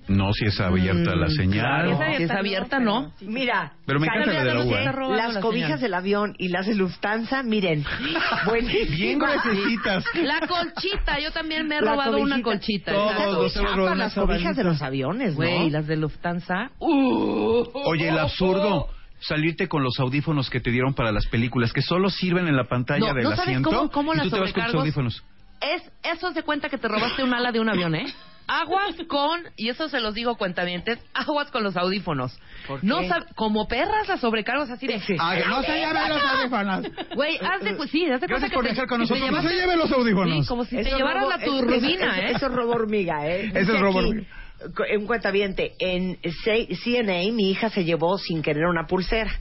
No, 0.10 0.34
si 0.34 0.46
es 0.46 0.60
abierta 0.60 1.16
la 1.16 1.30
señal. 1.30 1.86
claro. 1.96 2.00
Si 2.18 2.24
es 2.24 2.32
abierta, 2.32 2.80
no. 2.80 3.14
Mira, 3.22 3.74
Pero 3.86 4.00
me 4.00 4.08
encanta 4.08 4.34
la 4.34 4.44
de 4.44 4.54
la 4.54 5.08
Las 5.16 5.34
la 5.36 5.42
cobijas 5.42 5.80
del 5.80 5.94
avión 5.94 6.34
y 6.38 6.50
las 6.50 6.66
de 6.66 6.76
Lufthansa, 6.76 7.44
miren, 7.44 7.86
buenísimas. 8.46 8.98
Bien 8.98 9.20
gruesecitas. 9.20 10.04
La 10.16 10.40
colchita, 10.48 11.20
yo 11.20 11.32
también 11.32 11.68
me 11.68 11.78
he 11.78 11.82
La 11.84 11.92
robado 11.92 12.18
una 12.18 12.42
colchita. 12.42 12.92
Todos 12.92 13.54
chapas 13.54 13.76
robado 13.76 13.96
las 13.96 14.14
cobijas 14.16 14.56
de 14.56 14.64
los 14.64 14.82
aviones, 14.82 15.32
¿no? 15.32 15.36
Güey, 15.38 15.70
las 15.70 15.88
de 15.88 15.96
Lufthansa. 15.98 16.72
Uh, 16.80 17.64
Oye, 17.86 18.10
el 18.10 18.18
absurdo. 18.20 18.88
Salirte 19.22 19.68
con 19.68 19.84
los 19.84 20.00
audífonos 20.00 20.50
que 20.50 20.62
te 20.62 20.72
dieron 20.72 20.94
para 20.94 21.12
las 21.12 21.28
películas, 21.28 21.74
que 21.74 21.82
solo 21.82 22.10
sirven 22.10 22.48
en 22.48 22.56
la 22.56 22.64
pantalla 22.64 23.10
No, 23.10 23.14
del 23.14 23.24
¿no 23.26 23.30
sabes 23.32 23.42
asiento. 23.50 23.70
cómo- 23.70 23.92
cómo 23.92 24.14
y 24.14 24.18
las 24.18 24.24
tú 24.30 24.32
te 24.32 24.40
vas 24.40 24.54
con 24.54 24.64
tus 24.66 24.76
audífonos. 24.76 25.24
Es, 25.60 25.84
eso 26.04 26.32
se 26.32 26.42
cuenta 26.44 26.70
que 26.70 26.78
te 26.78 26.88
robaste 26.88 27.22
un 27.22 27.34
ala 27.34 27.52
de 27.52 27.60
un 27.60 27.68
avión, 27.68 27.96
¿eh? 27.96 28.06
Aguas 28.50 28.96
con, 29.08 29.42
y 29.56 29.70
eso 29.70 29.90
se 29.90 30.00
los 30.00 30.16
digo 30.16 30.36
cuentavientes, 30.36 30.98
aguas 31.14 31.52
con 31.52 31.64
los 31.64 31.78
audífonos. 31.78 32.38
¿Por 32.68 32.84
No 32.84 33.00
qué? 33.02 33.10
sab- 33.10 33.34
como 33.36 33.68
perras 33.68 34.08
las 34.08 34.20
sobrecargos 34.20 34.70
así 34.72 34.88
de... 34.88 34.96
Ah, 35.20 35.36
que 35.38 35.46
no 35.48 35.62
se 35.62 35.72
lleven 35.74 36.10
los 36.10 36.24
audífonos. 36.24 36.86
Güey, 37.16 37.38
haz 37.38 37.62
de, 37.64 37.74
pues, 37.76 37.92
sí, 37.92 38.06
haz 38.10 38.22
de 38.22 38.28
cuenta 38.28 38.48
Gracias 38.48 38.50
que 38.50 38.56
por 38.56 38.66
te- 38.66 38.88
con 38.88 38.88
te 38.88 38.98
nosotros. 39.14 39.32
No 39.44 39.50
se 39.50 39.56
lleven 39.56 39.78
los 39.80 39.92
audífonos. 39.92 40.42
Sí, 40.44 40.48
como 40.48 40.66
si 40.66 40.78
Eso 40.80 40.90
te 40.90 40.96
llevaras 40.96 41.24
robo- 41.24 41.30
la 41.30 41.36
es- 41.36 41.46
turbina, 41.46 42.20
es- 42.20 42.32
¿eh? 42.32 42.34
Eso 42.38 42.46
es 42.48 42.52
robo 42.54 42.72
hormiga, 42.74 43.28
¿eh? 43.28 43.46
Ese 43.46 43.60
es 43.60 43.68
Dice 43.68 43.80
robo 43.80 44.00
aquí, 44.00 44.08
hormiga. 44.10 44.28
co- 44.76 44.86
En 44.86 45.06
cuentaviente, 45.06 45.74
en 45.80 46.18
C- 46.44 46.68
CNA 46.84 47.32
mi 47.32 47.52
hija 47.52 47.70
se 47.70 47.84
llevó 47.86 48.18
sin 48.18 48.42
querer 48.42 48.66
una 48.66 48.88
pulsera. 48.88 49.32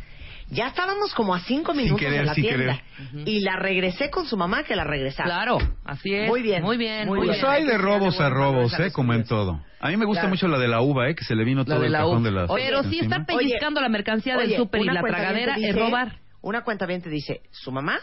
Ya 0.51 0.69
estábamos 0.69 1.15
como 1.15 1.35
a 1.35 1.41
cinco 1.41 1.75
minutos 1.75 1.99
querer, 2.01 2.21
de 2.21 2.25
la 2.27 2.35
sin 2.35 2.45
tienda. 2.45 2.81
Y 3.27 3.41
la 3.41 3.57
regresé 3.57 4.09
con 4.11 4.27
su 4.27 4.37
mamá 4.37 4.63
que 4.65 4.75
la 4.77 4.85
regresara. 4.85 5.27
Claro, 5.29 5.59
así 5.85 6.15
es. 6.15 6.29
Muy 6.29 6.41
bien, 6.43 6.63
Muy 6.63 6.77
bien, 6.79 7.07
muy 7.07 7.19
Pues 7.27 7.39
bien. 7.39 7.47
hay 7.51 7.65
de 7.67 7.77
robos 7.77 8.19
a 8.21 8.31
robos, 8.31 8.73
¿eh? 8.81 8.91
Como 8.91 9.13
en 9.13 9.25
todo. 9.25 9.63
A 9.81 9.89
mí 9.91 9.97
me 9.97 10.07
gusta 10.07 10.23
Claro. 10.23 10.31
mucho 10.31 10.49
la 10.49 10.59
de 10.59 10.69
la 10.69 10.81
uva, 10.81 11.09
¿eh? 11.11 11.15
Que 11.15 11.25
se 11.25 11.35
le 11.35 11.45
vino 11.45 11.61
La 11.61 11.65
todo 11.67 11.81
de 11.81 11.87
el 11.89 11.93
cajón 11.93 12.23
de 12.23 12.31
la 12.31 12.47
Pero 12.47 12.83
si 12.85 12.99
está 13.01 13.17
encima. 13.17 13.27
pellizcando 13.39 13.81
la 13.81 13.89
mercancía 13.91 14.37
del 14.37 14.47
Oye, 14.49 14.57
súper 14.57 14.81
y 14.81 14.85
la 14.87 15.03
tragadera 15.03 15.57
es 15.59 15.75
robar. 15.77 16.19
Una 16.41 16.63
cuenta 16.63 16.87
bien 16.87 17.03
te 17.03 17.11
dice, 17.11 17.43
su 17.51 17.71
mamá 17.71 17.99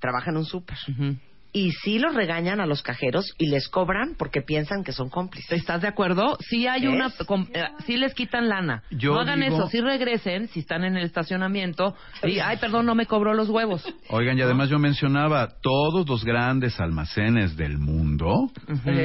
trabaja 0.00 0.30
en 0.30 0.38
un 0.38 0.44
súper. 0.46 0.76
Ujú. 0.88 1.16
Y 1.56 1.70
sí 1.70 1.98
los 1.98 2.14
regañan 2.14 2.60
a 2.60 2.66
los 2.66 2.82
cajeros 2.82 3.32
y 3.38 3.46
les 3.48 3.68
cobran 3.70 4.14
porque 4.18 4.42
piensan 4.42 4.84
que 4.84 4.92
son 4.92 5.08
cómplices. 5.08 5.52
¿Estás 5.52 5.80
de 5.80 5.88
acuerdo? 5.88 6.36
Sí 6.40 6.66
hay 6.66 6.86
una, 6.86 7.08
com- 7.26 7.46
eh, 7.54 7.64
sí 7.86 7.96
les 7.96 8.12
quitan 8.12 8.46
lana. 8.50 8.82
Yo 8.90 9.14
no 9.14 9.20
hagan 9.20 9.40
digo- 9.40 9.56
eso, 9.56 9.68
sí 9.68 9.80
regresen, 9.80 10.48
si 10.48 10.60
están 10.60 10.84
en 10.84 10.98
el 10.98 11.04
estacionamiento 11.04 11.94
y, 12.24 12.40
ay, 12.40 12.58
perdón, 12.58 12.84
no 12.84 12.94
me 12.94 13.06
cobró 13.06 13.32
los 13.32 13.48
huevos. 13.48 13.82
Oigan, 14.10 14.36
y 14.36 14.42
además 14.42 14.68
yo 14.68 14.78
mencionaba, 14.78 15.48
todos 15.62 16.06
los 16.06 16.26
grandes 16.26 16.78
almacenes 16.78 17.56
del 17.56 17.78
mundo 17.78 18.50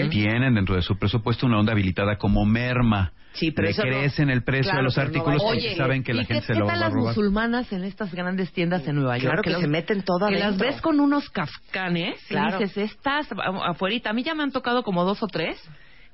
tienen 0.09 0.53
dentro 0.55 0.75
de 0.75 0.81
su 0.81 0.97
presupuesto 0.97 1.45
una 1.45 1.57
onda 1.57 1.71
habilitada 1.71 2.17
como 2.17 2.43
merma. 2.45 3.13
Sí, 3.33 3.51
pero 3.51 3.65
le 3.65 3.71
eso 3.71 3.81
no- 3.83 3.87
el 4.29 4.43
precio 4.43 4.63
Claro, 4.71 4.79
a 4.79 4.83
los 4.83 4.97
no 4.97 5.03
artículos 5.03 5.41
porque 5.41 5.57
Oye, 5.59 5.75
saben 5.77 6.03
que 6.03 6.13
la 6.13 6.23
¿y 6.23 6.25
gente 6.25 6.41
qué, 6.47 6.53
se 6.53 6.59
lo 6.59 6.65
va 6.65 6.73
tal 6.73 6.83
a 6.83 6.85
las 6.87 6.93
musulmanas 6.95 7.71
en 7.71 7.83
estas 7.85 8.13
grandes 8.13 8.51
tiendas 8.51 8.85
en 8.87 8.95
Nueva 8.95 9.17
York? 9.17 9.27
Claro 9.29 9.41
que 9.43 9.49
los- 9.51 9.61
se 9.61 9.67
meten 9.67 10.01
todo 10.03 10.27
Que 10.27 10.37
las 10.39 10.57
ves 10.57 10.81
con 10.81 10.99
unos 10.99 11.29
kafkanes 11.29 12.15
Claro. 12.27 12.59
y 12.59 12.63
dices, 12.63 12.91
estas 12.91 13.27
afuerita. 13.63 14.09
A 14.09 14.13
mí 14.13 14.23
ya 14.23 14.35
me 14.35 14.43
han 14.43 14.51
tocado 14.51 14.83
como 14.83 15.03
dos 15.05 15.23
o 15.23 15.27
tres, 15.27 15.57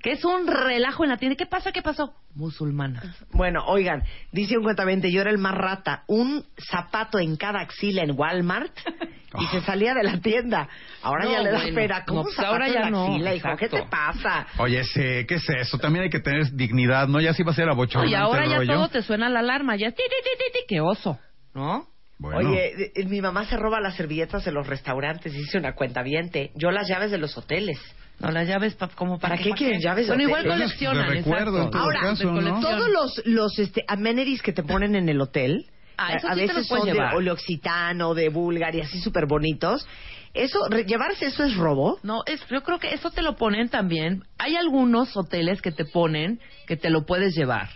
que 0.02 0.12
es 0.12 0.24
un 0.26 0.48
relajo 0.48 1.04
en 1.04 1.10
la 1.10 1.18
tienda. 1.18 1.36
¿Qué 1.36 1.46
pasa? 1.46 1.72
¿Qué 1.72 1.82
pasó? 1.82 2.14
Musulmanas. 2.36 3.06
Bueno, 3.32 3.64
oigan, 3.68 4.04
dice 4.32 4.58
un 4.58 4.64
cuentamente, 4.64 5.12
yo 5.12 5.22
era 5.22 5.32
el 5.32 5.38
más 5.38 5.56
rata, 5.56 6.04
un 6.08 6.46
zapato 6.70 7.20
en 7.20 7.36
cada 7.36 7.60
axila 7.62 8.04
en 8.04 8.12
Walmart 8.18 8.72
y 9.40 9.46
se 9.48 9.62
salía 9.62 9.94
de 9.94 10.04
la 10.04 10.20
tienda. 10.20 10.68
Ahora 11.02 11.26
No, 11.26 11.32
ya 11.32 11.42
le 11.42 11.52
da 11.52 11.60
bueno. 11.62 11.76
pena, 11.76 12.06
¿cómo 12.06 12.20
No, 12.20 12.24
pues 12.26 12.36
zapato 12.36 12.54
ahora 12.54 12.68
en 12.68 12.74
ya 12.74 12.80
la 12.82 12.90
no, 12.92 13.04
axila, 13.06 13.36
hijo? 13.36 13.50
¿Qué 13.58 13.70
te 13.70 13.84
pasa? 13.84 14.48
Oye, 14.58 14.84
sí, 14.84 15.26
¿qué 15.28 15.36
es 15.36 15.50
eso? 15.50 15.78
También 15.80 16.04
hay 16.04 16.10
que 16.10 16.20
tener 16.20 16.52
dignidad, 16.54 17.08
¿no? 17.08 17.20
Ya 17.20 17.34
sí 17.34 17.44
va 17.44 17.52
a 17.52 17.56
ser 17.56 17.70
abochornante 17.70 18.12
y 18.12 18.16
ahora 18.16 18.46
ya 18.46 18.58
rollo. 18.58 18.74
todo 18.74 18.88
te 18.90 19.02
suena 19.02 19.30
la 19.30 19.40
alarma. 19.40 19.76
Ya, 19.76 19.92
ti, 19.92 19.98
ti, 19.98 20.04
ti, 20.24 20.30
ti, 20.38 20.52
ti, 20.54 20.60
qué 20.68 20.82
oso, 20.82 21.20
¿no? 21.54 21.88
Bueno, 22.20 22.50
Oye, 22.50 22.92
eh, 22.96 23.06
mi 23.06 23.22
mamá 23.22 23.46
se 23.46 23.58
roba 23.58 23.80
las 23.80 23.96
servilletas 23.96 24.44
de 24.44 24.52
los 24.52 24.66
restaurantes, 24.66 25.34
dice 25.34 25.60
una 25.60 25.74
cuenta 25.76 26.04
yo 26.56 26.72
las 26.72 26.88
llaves 26.88 27.12
de 27.12 27.20
los 27.20 27.38
hoteles. 27.38 27.78
No, 28.20 28.32
las 28.32 28.48
llaves 28.48 28.74
pa- 28.76 28.88
como 28.90 29.20
¿Para 29.20 29.38
qué 29.38 29.52
quieren 29.52 29.80
llaves 29.80 30.08
Bueno, 30.08 30.24
igual 30.24 30.46
coleccionan, 30.48 31.08
De 31.08 31.14
recuerdo, 31.16 31.58
exacto. 31.58 31.62
en 31.66 31.72
todo 31.72 31.82
Ahora. 31.84 32.60
Todos 32.62 32.90
los, 32.90 33.22
los 33.26 33.60
este, 33.60 33.84
amenities 33.88 34.42
que 34.42 34.54
te 34.54 34.64
ponen 34.64 34.96
en 34.96 35.08
el 35.10 35.22
hotel, 35.22 35.66
Ah, 36.00 36.08
a, 36.10 36.16
eso 36.16 36.28
a 36.28 36.34
sí 36.36 36.42
te 36.42 36.48
veces 36.48 36.68
son 36.68 36.86
llevar. 36.86 37.12
de 37.12 37.18
oleoccitano, 37.18 38.14
de 38.14 38.30
Bulgaria, 38.30 38.84
así 38.84 39.00
súper 39.02 39.26
bonitos. 39.28 39.88
Eso, 40.34 40.68
re- 40.70 40.84
llevarse 40.86 41.26
eso 41.28 41.44
es 41.44 41.56
robo. 41.56 41.98
No, 42.04 42.22
es, 42.28 42.40
yo 42.50 42.62
creo 42.62 42.78
que 42.80 42.94
eso 42.94 43.10
te 43.10 43.22
lo 43.24 43.36
ponen 43.36 43.70
también. 43.70 44.24
Hay 44.38 44.56
algunos 44.56 45.16
hoteles 45.18 45.62
que 45.62 45.72
te 45.72 45.86
ponen 45.86 46.40
que 46.68 46.76
te 46.78 46.90
lo 46.92 47.06
puedes 47.06 47.36
llevar. 47.36 47.70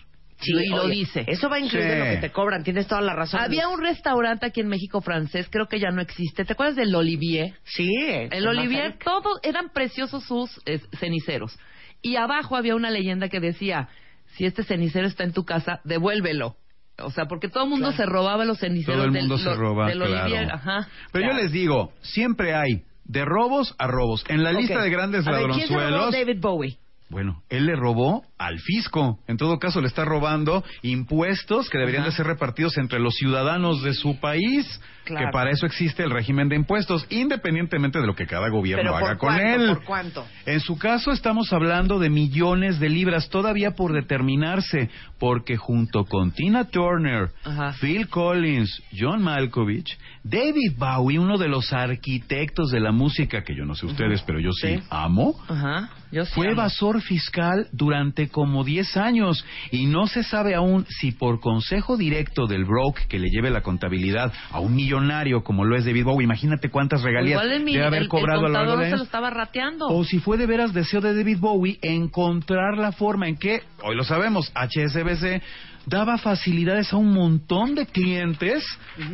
Y 0.48 0.70
lo 0.70 0.84
oye, 0.84 0.92
dice. 0.96 1.24
Eso 1.28 1.50
va 1.50 1.60
incluido 1.60 1.88
Sí. 1.90 1.94
en 1.94 2.00
lo 2.00 2.06
que 2.06 2.18
te 2.18 2.32
cobran, 2.32 2.64
tienes 2.64 2.88
toda 2.88 3.02
la 3.02 3.14
razón. 3.16 3.40
Había 3.42 3.68
un 3.68 3.82
restaurante 3.82 4.46
aquí 4.46 4.62
en 4.62 4.68
México 4.68 5.02
francés, 5.02 5.48
creo 5.52 5.68
que 5.68 5.80
ya 5.80 5.92
no 5.92 6.02
existe. 6.02 6.46
¿Te 6.46 6.54
acuerdas 6.54 6.76
del 6.76 6.94
Olivier? 6.96 7.54
Sí. 7.64 7.90
El 8.32 8.48
Olivier, 8.48 8.98
todos 9.04 9.40
eran 9.44 9.70
preciosos 9.70 10.24
sus 10.24 10.50
eh, 10.66 10.80
ceniceros. 11.00 11.58
Y 12.02 12.16
abajo 12.16 12.56
había 12.56 12.76
una 12.76 12.90
leyenda 12.90 13.30
que 13.30 13.40
decía, 13.40 13.90
si 14.36 14.46
este 14.46 14.64
cenicero 14.64 15.08
está 15.08 15.24
en 15.24 15.34
tu 15.34 15.44
casa, 15.46 15.82
devuélvelo. 15.84 16.56
O 17.04 17.10
sea, 17.12 17.26
porque 17.26 17.48
todo 17.50 17.64
el 17.64 17.70
mundo 17.70 17.88
Claro. 17.90 17.98
se 18.04 18.06
robaba 18.06 18.46
los 18.46 18.60
ceniceros 18.60 18.96
todo 18.98 19.06
el 19.08 19.14
del, 19.14 19.22
mundo 19.24 19.38
se 19.38 19.46
lo- 19.46 19.56
roba, 19.56 19.88
del 19.88 20.02
Olivier. 20.02 20.46
claro. 20.48 20.56
Ajá. 20.56 20.88
Pero 21.12 21.28
yo 21.28 21.34
les 21.34 21.52
digo, 21.52 21.94
siempre 22.02 22.54
hay 22.54 22.84
de 23.06 23.26
robos 23.26 23.76
a 23.80 23.88
robos. 23.88 24.24
En 24.30 24.44
la 24.44 24.52
lista 24.52 24.82
de 24.82 24.90
grandes 24.90 25.28
A 25.28 25.32
ver, 25.32 25.48
¿quién 25.54 25.68
se 25.68 25.74
robó 25.74 25.80
ladronzuelos, 25.82 26.12
David 26.14 26.40
Bowie? 26.42 26.78
Bueno, 27.12 27.44
él 27.50 27.66
le 27.66 27.76
robó 27.76 28.24
al 28.40 28.58
fisco. 28.60 29.20
En 29.28 29.38
todo 29.38 29.60
caso, 29.60 29.82
le 29.82 29.88
está 29.88 30.06
robando 30.06 30.64
impuestos 30.82 31.70
que 31.70 31.78
deberían 31.78 32.04
Ajá. 32.04 32.10
de 32.12 32.16
ser 32.16 32.26
repartidos 32.26 32.78
entre 32.78 33.00
los 33.00 33.14
ciudadanos 33.16 33.84
de 33.84 33.94
su 33.94 34.20
país. 34.20 34.82
Claro. 35.04 35.26
Que 35.28 35.32
para 35.34 35.50
eso 35.50 35.66
existe 35.66 36.04
el 36.04 36.12
régimen 36.12 36.48
de 36.48 36.56
impuestos, 36.56 37.06
independientemente 37.10 38.00
de 38.00 38.06
lo 38.06 38.16
que 38.16 38.28
cada 38.28 38.50
gobierno 38.50 38.84
¿Pero 38.84 38.94
por 38.94 39.04
haga 39.10 39.18
con 39.18 39.30
cuánto, 39.30 39.56
él. 39.64 39.68
por 39.76 39.84
cuánto? 39.84 40.26
En 40.46 40.60
su 40.60 40.78
caso 40.78 41.12
estamos 41.12 41.52
hablando 41.52 41.98
de 42.00 42.10
millones 42.12 42.80
de 42.80 42.88
libras 42.88 43.28
todavía 43.30 43.72
por 43.72 43.94
determinarse, 43.94 44.90
porque 45.20 45.58
junto 45.58 46.06
con 46.06 46.32
Tina 46.32 46.66
Turner, 46.66 47.32
Ajá. 47.44 47.74
Phil 47.82 48.08
Collins, 48.10 48.82
John 48.98 49.24
Malkovich, 49.24 49.98
David 50.24 50.78
Bowie, 50.78 51.18
uno 51.20 51.38
de 51.40 51.48
los 51.48 51.74
arquitectos 51.74 52.70
de 52.70 52.80
la 52.80 52.92
música 52.92 53.44
que 53.44 53.56
yo 53.56 53.66
no 53.66 53.74
sé 53.76 53.88
ustedes, 53.88 54.22
pero 54.22 54.40
yo 54.40 54.52
sí, 54.54 54.78
Sí. 54.78 54.84
amo, 54.92 55.34
Ajá. 55.50 55.90
Yo 56.12 56.26
sí 56.26 56.32
fue 56.34 56.48
amo. 56.48 56.54
evasor 56.54 57.02
fiscal 57.02 57.68
durante 57.72 58.30
como 58.30 58.64
10 58.64 58.98
años 58.98 59.46
y 59.72 59.86
no 59.86 60.08
se 60.08 60.24
sabe 60.24 60.56
aún 60.56 60.86
si 60.90 61.12
por 61.12 61.40
consejo 61.40 61.98
directo 61.98 62.48
del 62.48 62.66
broke 62.66 63.08
que 63.08 63.20
le 63.20 63.30
lleve 63.30 63.50
la 63.50 63.62
contabilidad 63.62 64.34
a 64.52 64.60
un 64.60 64.76
millonario 64.76 65.44
como 65.44 65.64
lo 65.66 65.76
es 65.78 65.86
David 65.86 66.04
Bowie, 66.06 66.26
imagínate 66.26 66.70
cuántas 66.70 67.02
regalías 67.02 67.42
el, 67.44 67.64
mi- 67.64 67.74
debe 67.74 67.86
haber 67.86 67.98
el- 68.00 68.04
el 68.04 68.10
cobrado 68.10 68.46
a 68.46 68.50
de 68.78 68.90
se 68.92 68.98
lo 68.98 69.04
estaba 69.04 69.30
rateando. 69.30 69.88
O 69.88 70.04
si 70.04 70.20
fue 70.20 70.38
de 70.38 70.46
veras 70.48 70.74
deseo 70.74 71.02
de 71.02 71.14
David 71.16 71.38
Bowie 71.40 71.80
encontrar 71.82 72.78
la 72.78 72.92
forma 72.92 73.28
en 73.28 73.38
que, 73.38 73.62
hoy 73.84 73.96
lo 73.96 74.04
sabemos, 74.04 74.52
HSBC 74.56 75.42
daba 75.86 76.18
facilidades 76.18 76.94
a 76.94 76.98
un 76.98 77.12
montón 77.14 77.76
de 77.76 77.86
clientes 77.86 78.64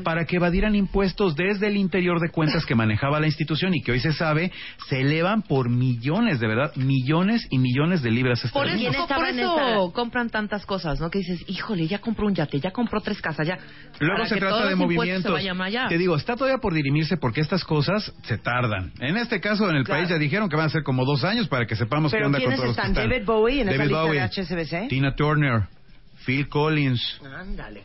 para 0.03 0.25
que 0.25 0.35
evadieran 0.35 0.75
impuestos 0.75 1.35
desde 1.35 1.67
el 1.67 1.77
interior 1.77 2.19
de 2.19 2.29
cuentas 2.29 2.65
que 2.65 2.75
manejaba 2.75 3.19
la 3.19 3.27
institución 3.27 3.73
y 3.73 3.81
que 3.81 3.91
hoy 3.93 3.99
se 3.99 4.11
sabe 4.13 4.51
se 4.89 5.01
elevan 5.01 5.41
por 5.43 5.69
millones, 5.69 6.39
de 6.39 6.47
verdad, 6.47 6.75
millones 6.75 7.45
y 7.49 7.57
millones 7.57 8.01
de 8.01 8.11
libras 8.11 8.41
Por 8.51 8.65
¿Quién 8.65 8.77
esterlinas. 8.77 8.95
eso, 8.95 9.07
por 9.15 9.27
eso 9.27 9.57
esta- 9.87 9.93
compran 9.93 10.29
tantas 10.29 10.65
cosas, 10.65 10.99
¿no? 10.99 11.09
Que 11.09 11.19
dices, 11.19 11.43
híjole, 11.47 11.87
ya 11.87 11.99
compró 11.99 12.27
un 12.27 12.35
yate, 12.35 12.59
ya 12.59 12.71
compró 12.71 13.01
tres 13.01 13.21
casas, 13.21 13.47
ya. 13.47 13.57
Luego 13.99 14.17
Para 14.17 14.29
se 14.29 14.35
que 14.35 14.41
todos 14.41 14.53
trata 14.53 14.69
de 14.69 14.75
movimientos. 14.75 15.41
Te 15.89 15.97
digo, 15.97 16.15
está 16.15 16.35
todavía 16.35 16.59
por 16.59 16.73
dirimirse 16.73 17.17
porque 17.17 17.41
estas 17.41 17.63
cosas 17.63 18.13
se 18.23 18.37
tardan. 18.37 18.91
En 18.99 19.17
este 19.17 19.39
caso, 19.39 19.69
en 19.69 19.77
el 19.77 19.83
Claro. 19.83 20.01
país 20.01 20.09
ya 20.09 20.17
dijeron 20.17 20.49
que 20.49 20.55
van 20.55 20.65
a 20.65 20.69
ser 20.69 20.83
como 20.83 21.05
dos 21.05 21.23
años 21.23 21.47
para 21.47 21.65
que 21.65 21.75
sepamos 21.75 22.11
qué 22.11 22.17
¿Pero 22.17 22.27
onda 22.27 22.39
con 22.39 22.53
todos 22.55 22.67
los 22.67 22.75
que 22.75 22.81
están? 22.81 22.93
David 23.09 23.25
Bowie 23.25 23.61
en 23.61 23.69
esa 23.69 23.77
David 23.77 23.89
lista 23.89 24.03
Bowie, 24.03 24.19
de 24.19 24.25
HSBC. 24.25 24.87
Tina 24.89 25.15
Turner, 25.15 25.67
Phil 26.27 26.49
Collins, 26.49 27.21
Ándale. 27.23 27.83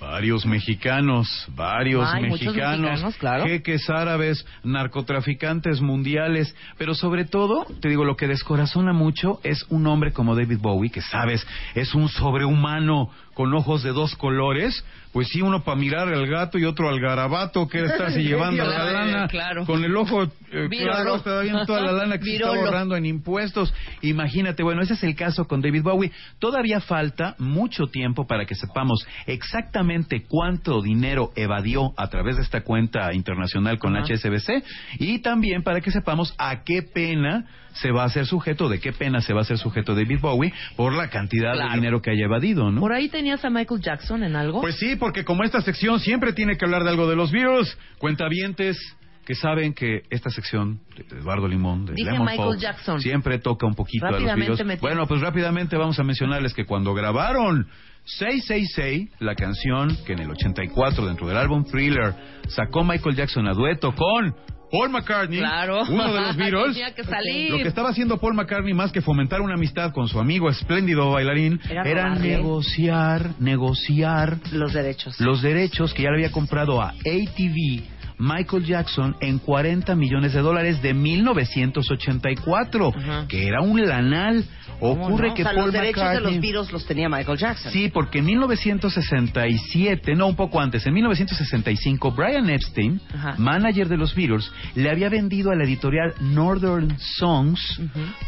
Varios 0.00 0.46
mexicanos, 0.46 1.28
varios 1.54 2.08
Ay, 2.10 2.22
mexicanos, 2.22 2.80
mexicanos, 2.80 3.16
claro. 3.18 3.44
jeques 3.44 3.88
árabes, 3.88 4.44
narcotraficantes 4.64 5.80
mundiales, 5.80 6.56
pero 6.78 6.94
sobre 6.94 7.24
todo, 7.24 7.66
te 7.80 7.88
digo, 7.88 8.04
lo 8.04 8.16
que 8.16 8.26
descorazona 8.26 8.92
mucho 8.94 9.40
es 9.44 9.64
un 9.68 9.86
hombre 9.86 10.12
como 10.12 10.34
David 10.34 10.58
Bowie, 10.58 10.90
que 10.90 11.02
sabes, 11.02 11.46
es 11.74 11.94
un 11.94 12.08
sobrehumano 12.08 13.10
con 13.34 13.54
ojos 13.54 13.82
de 13.82 13.92
dos 13.92 14.14
colores, 14.16 14.84
pues 15.12 15.28
sí, 15.28 15.40
uno 15.42 15.62
para 15.62 15.78
mirar 15.78 16.08
al 16.08 16.26
gato 16.26 16.58
y 16.58 16.64
otro 16.64 16.88
al 16.88 17.00
garabato, 17.00 17.68
que 17.68 17.80
estarse 17.80 18.22
llevando 18.22 18.64
la 18.64 18.84
lana, 18.84 19.28
claro. 19.28 19.64
con 19.66 19.84
el 19.84 19.96
ojo, 19.96 20.24
eh, 20.24 20.68
claro, 20.70 21.22
viendo 21.42 21.66
toda 21.66 21.80
la 21.80 21.92
lana 21.92 22.18
que 22.18 22.24
se 22.24 22.34
está 22.36 22.48
ahorrando 22.48 22.96
en 22.96 23.06
impuestos. 23.06 23.72
Imagínate, 24.00 24.62
bueno, 24.62 24.82
ese 24.82 24.94
es 24.94 25.02
el 25.04 25.14
caso 25.14 25.46
con 25.46 25.60
David 25.60 25.82
Bowie. 25.82 26.12
Todavía 26.38 26.80
falta 26.80 27.34
mucho 27.38 27.86
tiempo 27.86 28.26
para 28.26 28.46
que 28.46 28.54
sepamos 28.54 29.06
exactamente 29.26 30.24
cuánto 30.26 30.82
dinero 30.82 31.30
evadió 31.36 31.92
a 31.96 32.08
través 32.08 32.36
de 32.36 32.42
esta 32.42 32.62
cuenta 32.62 33.12
internacional 33.12 33.78
con. 33.78 33.92
HSBC 33.92 34.64
y 34.98 35.18
también 35.20 35.62
para 35.62 35.80
que 35.80 35.90
sepamos 35.90 36.34
a 36.38 36.62
qué 36.64 36.82
pena 36.82 37.46
se 37.74 37.90
va 37.90 38.02
a 38.02 38.06
hacer 38.06 38.26
sujeto, 38.26 38.68
de 38.68 38.80
qué 38.80 38.92
pena 38.92 39.20
se 39.20 39.32
va 39.32 39.40
a 39.40 39.42
hacer 39.42 39.58
sujeto 39.58 39.94
David 39.94 40.20
Bowie 40.20 40.52
por 40.76 40.92
la 40.94 41.08
cantidad 41.10 41.52
Claro. 41.54 41.70
de 41.70 41.74
dinero 41.76 42.02
que 42.02 42.10
haya 42.10 42.24
evadido, 42.24 42.70
¿no? 42.70 42.80
Por 42.80 42.92
ahí 42.92 43.08
tenías 43.08 43.44
a 43.44 43.50
Michael 43.50 43.80
Jackson 43.80 44.22
en 44.24 44.36
algo. 44.36 44.60
Pues 44.60 44.76
sí, 44.78 44.96
porque 44.96 45.24
como 45.24 45.42
esta 45.44 45.60
sección 45.62 46.00
siempre 46.00 46.32
tiene 46.32 46.56
que 46.56 46.64
hablar 46.64 46.84
de 46.84 46.90
algo 46.90 47.08
de 47.08 47.16
los 47.16 47.30
virus, 47.32 47.76
cuentavientes 47.98 48.78
que 49.24 49.34
saben 49.36 49.72
que 49.72 50.02
esta 50.10 50.30
sección 50.30 50.80
de 50.96 51.18
Eduardo 51.18 51.46
Limón, 51.46 51.86
de 51.86 51.94
Dije 51.94 52.10
Lemon 52.10 52.26
Michael 52.26 52.58
Jackson. 52.58 53.00
siempre 53.00 53.38
toca 53.38 53.66
un 53.66 53.74
poquito 53.74 54.04
a 54.06 54.10
los 54.10 54.34
tienes- 54.34 54.80
Bueno, 54.80 55.06
pues 55.06 55.20
rápidamente 55.20 55.76
vamos 55.76 55.96
a 56.00 56.02
mencionarles 56.02 56.52
que 56.52 56.64
cuando 56.64 56.92
grabaron 56.92 57.68
666, 58.04 59.10
la 59.20 59.34
canción 59.36 59.96
que 60.04 60.14
en 60.14 60.18
el 60.20 60.30
84 60.30 61.06
dentro 61.06 61.28
del 61.28 61.36
álbum 61.36 61.64
Thriller 61.64 62.14
sacó 62.48 62.82
Michael 62.84 63.14
Jackson 63.14 63.46
a 63.46 63.52
dueto 63.52 63.94
con 63.94 64.34
Paul 64.72 64.88
McCartney, 64.88 65.38
Claro. 65.38 65.82
uno 65.88 66.12
de 66.14 66.20
los 66.26 66.36
Beatles. 66.36 66.72
Tenía 66.74 66.94
que 66.94 67.04
salir. 67.04 67.50
Lo 67.50 67.58
que 67.58 67.68
estaba 67.68 67.90
haciendo 67.90 68.16
Paul 68.18 68.32
McCartney 68.34 68.72
más 68.72 68.90
que 68.90 69.02
fomentar 69.02 69.42
una 69.42 69.54
amistad 69.54 69.92
con 69.92 70.08
su 70.08 70.18
amigo 70.18 70.48
espléndido 70.48 71.10
bailarín 71.10 71.60
Era 71.70 71.82
era 71.82 72.14
negociar, 72.14 73.32
negociar 73.38 74.38
Los 74.50 74.72
derechos. 74.72 75.20
los 75.20 75.42
derechos 75.42 75.92
que 75.92 76.02
ya 76.04 76.08
le 76.10 76.16
había 76.16 76.32
comprado 76.32 76.80
a 76.80 76.88
ATV 76.88 77.82
Michael 78.22 78.64
Jackson 78.64 79.16
en 79.20 79.38
40 79.40 79.94
millones 79.96 80.32
de 80.32 80.40
dólares 80.40 80.80
de 80.80 80.94
1984, 80.94 82.92
Ajá. 82.96 83.26
que 83.28 83.46
era 83.48 83.60
un 83.62 83.84
lanal. 83.84 84.44
¿Cómo 84.78 85.06
Ocurre 85.06 85.28
no? 85.28 85.34
que 85.34 85.42
o 85.42 85.44
sea, 85.44 85.54
Paul 85.54 85.64
los 85.66 85.72
derechos 85.74 86.02
de 86.02 86.08
McCartney- 86.08 86.22
los 86.22 86.40
virus 86.40 86.72
los 86.72 86.86
tenía 86.86 87.08
Michael 87.08 87.38
Jackson. 87.38 87.70
Sí, 87.72 87.88
porque 87.88 88.18
en 88.18 88.24
1967, 88.26 90.14
no, 90.16 90.26
un 90.26 90.34
poco 90.34 90.60
antes, 90.60 90.84
en 90.86 90.94
1965, 90.94 92.10
Brian 92.12 92.50
Epstein, 92.50 93.00
manager 93.38 93.88
de 93.88 93.96
los 93.96 94.12
Beatles, 94.14 94.50
le 94.74 94.90
había 94.90 95.08
vendido 95.08 95.50
a 95.52 95.54
la 95.56 95.62
editorial 95.64 96.14
Northern 96.20 96.96
Songs 96.98 97.80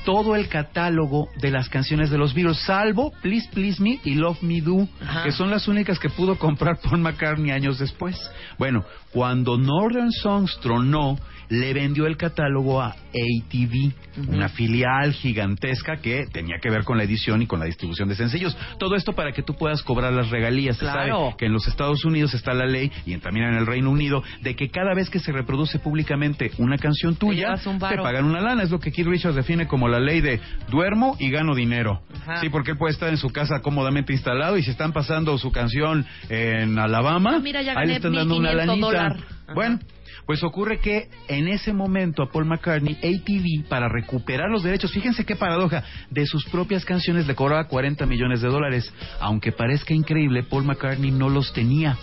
todo 0.05 0.37
el 0.37 0.47
catálogo 0.49 1.29
de 1.41 1.51
las 1.51 1.69
canciones 1.69 2.11
de 2.11 2.19
los 2.19 2.35
Beatles, 2.35 2.59
salvo 2.59 3.13
Please 3.23 3.49
Please 3.53 3.83
Me 3.83 3.99
y 4.05 4.15
Love 4.15 4.41
Me 4.43 4.61
Do, 4.61 4.87
que 5.25 5.33
son 5.33 5.51
las 5.51 5.67
únicas 5.67 5.99
que 5.99 6.09
pudo 6.09 6.37
comprar 6.39 6.79
Paul 6.81 7.01
McCartney 7.01 7.51
años 7.51 7.79
después. 7.81 8.17
Bueno, 8.59 8.85
cuando 9.13 9.59
Northern 9.59 9.84
Northern 9.85 10.13
Songs 10.13 10.59
tronó, 10.63 11.19
le 11.61 11.73
vendió 11.75 12.07
el 12.07 12.17
catálogo 12.17 12.81
a 12.83 12.91
ATV, 13.15 13.93
una 14.29 14.49
filial 14.49 15.13
gigantesca 15.13 15.97
que 15.97 16.25
tenía 16.33 16.59
que 16.61 16.71
ver 16.71 16.85
con 16.85 16.99
la 16.99 17.05
edición 17.05 17.43
y 17.43 17.47
con 17.47 17.59
la 17.61 17.67
distribución 17.67 18.09
de 18.09 18.15
sencillos. 18.17 18.57
Todo 18.79 18.95
esto 18.97 19.13
para 19.13 19.33
que 19.33 19.43
tú 19.43 19.55
puedas 19.55 19.83
cobrar 19.83 20.13
las 20.13 20.31
regalías. 20.31 20.77
Se 20.77 20.85
Claro. 20.85 21.17
sabe 21.27 21.35
que 21.39 21.47
en 21.47 21.53
los 21.53 21.67
Estados 21.69 22.05
Unidos 22.05 22.35
está 22.35 22.53
la 22.55 22.67
ley 22.67 22.91
y 23.07 23.13
en- 23.13 23.21
también 23.21 23.47
en 23.47 23.55
el 23.55 23.67
Reino 23.67 23.91
Unido 23.91 24.23
de 24.43 24.55
que 24.57 24.69
cada 24.71 24.95
vez 24.95 25.11
que 25.11 25.19
se 25.19 25.33
reproduce 25.33 25.79
públicamente 25.79 26.51
una 26.59 26.79
canción 26.79 27.17
tuya, 27.17 27.55
un 27.67 27.79
te 27.79 27.97
pagan 27.97 28.25
una 28.25 28.41
lana. 28.41 28.63
Es 28.63 28.71
lo 28.71 28.81
que 28.81 28.93
Keith 28.93 29.07
Richards 29.07 29.37
define 29.37 29.67
como 29.67 29.89
la 29.89 30.01
ley 30.01 30.21
de 30.21 30.41
duermo 30.71 31.17
y 31.19 31.31
gano 31.31 31.55
dinero. 31.55 32.03
Ajá. 32.23 32.41
Sí, 32.41 32.49
porque 32.49 32.73
él 32.73 32.79
puede 32.79 32.93
estar 32.93 33.09
en 33.11 33.17
su 33.17 33.31
casa 33.31 33.61
cómodamente 33.61 34.13
instalado 34.13 34.57
y 34.59 34.63
si 34.63 34.71
están 34.71 34.93
pasando 34.93 35.37
su 35.39 35.51
canción 35.53 36.05
en 36.29 36.79
Alabama, 36.79 37.35
Ah, 37.37 37.39
mira, 37.41 37.63
ya 37.63 37.79
ahí 37.79 37.87
le 37.89 37.97
están 37.97 38.13
dando 38.13 38.37
una 38.37 38.51
1500 38.51 38.67
lanita. 38.67 38.87
dólar. 38.87 39.25
Bueno, 39.55 39.79
pues 40.27 40.43
ocurre 40.43 40.79
que 40.79 41.09
en 41.29 41.49
ese 41.49 41.73
momento 41.73 42.23
a 42.23 42.31
Paul 42.31 42.47
McCartney, 42.47 42.97
ATV, 42.97 43.69
para 43.69 43.89
recuperar 43.89 44.51
los 44.51 44.63
derechos, 44.63 44.93
fíjense 44.93 45.25
qué 45.25 45.37
paradoja, 45.37 45.85
de 46.11 46.27
sus 46.27 46.45
propias 46.47 46.85
canciones 46.85 47.27
le 47.27 47.35
cobraba 47.35 47.69
40 47.69 48.07
millones 48.07 48.41
de 48.41 48.49
dólares. 48.49 48.93
Aunque 49.21 49.53
parezca 49.53 49.95
increíble, 49.95 50.43
Paul 50.43 50.65
McCartney 50.65 51.11
no 51.11 51.29
los 51.29 51.53
tenía. 51.53 51.97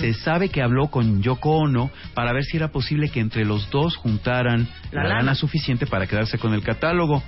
Se 0.00 0.14
sabe 0.14 0.48
que 0.48 0.62
habló 0.62 0.88
con 0.88 1.22
Yoko 1.22 1.58
Ono 1.58 1.90
para 2.14 2.32
ver 2.32 2.44
si 2.44 2.56
era 2.56 2.68
posible 2.68 3.10
que 3.10 3.20
entre 3.20 3.44
los 3.44 3.68
dos 3.68 3.94
juntaran 3.96 4.66
La 4.90 5.02
la, 5.02 5.08
lana. 5.08 5.14
lana 5.16 5.34
suficiente 5.34 5.86
para 5.86 6.06
quedarse 6.06 6.38
con 6.38 6.54
el 6.54 6.62
catálogo. 6.62 7.22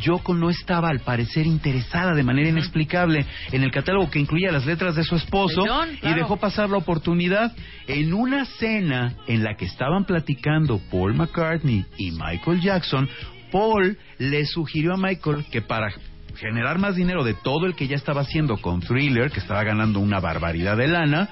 Yoko 0.00 0.34
no 0.34 0.50
estaba 0.50 0.88
al 0.88 1.00
parecer 1.00 1.46
interesada 1.46 2.14
de 2.14 2.22
manera 2.22 2.48
inexplicable 2.48 3.26
en 3.50 3.62
el 3.62 3.70
catálogo 3.70 4.10
que 4.10 4.18
incluía 4.18 4.52
las 4.52 4.66
letras 4.66 4.94
de 4.94 5.04
su 5.04 5.16
esposo 5.16 5.64
y 6.02 6.14
dejó 6.14 6.36
pasar 6.36 6.70
la 6.70 6.78
oportunidad 6.78 7.52
en 7.86 8.12
una 8.12 8.44
cena 8.44 9.14
en 9.26 9.44
la 9.44 9.56
que 9.56 9.64
estaban 9.64 10.04
platicando 10.04 10.80
Paul 10.90 11.14
McCartney 11.14 11.84
y 11.96 12.12
Michael 12.12 12.60
Jackson. 12.60 13.08
Paul 13.50 13.98
le 14.18 14.46
sugirió 14.46 14.94
a 14.94 14.96
Michael 14.96 15.44
que 15.50 15.62
para 15.62 15.92
generar 16.36 16.78
más 16.78 16.96
dinero 16.96 17.24
de 17.24 17.34
todo 17.34 17.66
el 17.66 17.74
que 17.74 17.86
ya 17.86 17.96
estaba 17.96 18.22
haciendo 18.22 18.56
con 18.56 18.80
Thriller, 18.80 19.30
que 19.30 19.40
estaba 19.40 19.62
ganando 19.64 20.00
una 20.00 20.20
barbaridad 20.20 20.76
de 20.76 20.88
lana, 20.88 21.28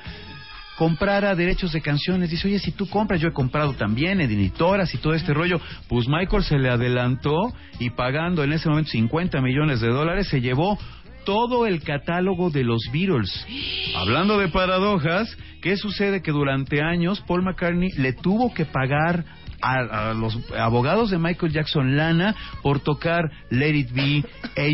comprara 0.81 1.35
derechos 1.35 1.73
de 1.73 1.83
canciones. 1.83 2.31
Dice, 2.31 2.49
oye, 2.49 2.59
si 2.59 2.73
tú 2.73 2.89
compras, 2.89 3.21
yo 3.21 3.29
he 3.29 3.33
comprado 3.35 3.75
también 3.75 4.19
editoras 4.23 4.95
y 4.95 4.97
todo 4.97 5.13
este 5.13 5.35
rollo. 5.35 5.61
Pues 5.89 6.09
Michael 6.09 6.43
se 6.43 6.59
le 6.59 6.71
adelantó 6.71 7.53
y 7.79 7.91
pagando 7.91 8.43
en 8.43 8.55
ese 8.55 8.71
momento 8.71 8.93
50 8.93 9.43
millones 9.43 9.83
de 9.83 9.89
dólares 9.89 10.29
se 10.29 10.41
llevó 10.41 10.79
todo 11.27 11.67
el 11.67 11.83
catálogo 11.83 12.49
de 12.49 12.65
los 12.65 12.81
Beatles. 12.91 13.47
Hablando 13.95 14.39
de 14.39 14.49
paradojas, 14.49 15.37
¿qué 15.61 15.77
sucede? 15.77 16.23
Que 16.23 16.31
durante 16.31 16.81
años 16.81 17.23
Paul 17.27 17.43
McCartney 17.43 17.91
le 17.99 18.15
tuvo 18.15 18.55
que 18.55 18.65
pagar 18.65 19.27
a, 19.61 20.11
a 20.11 20.15
los 20.15 20.39
abogados 20.57 21.11
de 21.11 21.19
Michael 21.19 21.53
Jackson 21.53 21.97
lana 21.97 22.35
por 22.63 22.81
tocar 22.81 23.31
Let 23.51 23.75
It 23.75 23.93
Be, 23.93 24.25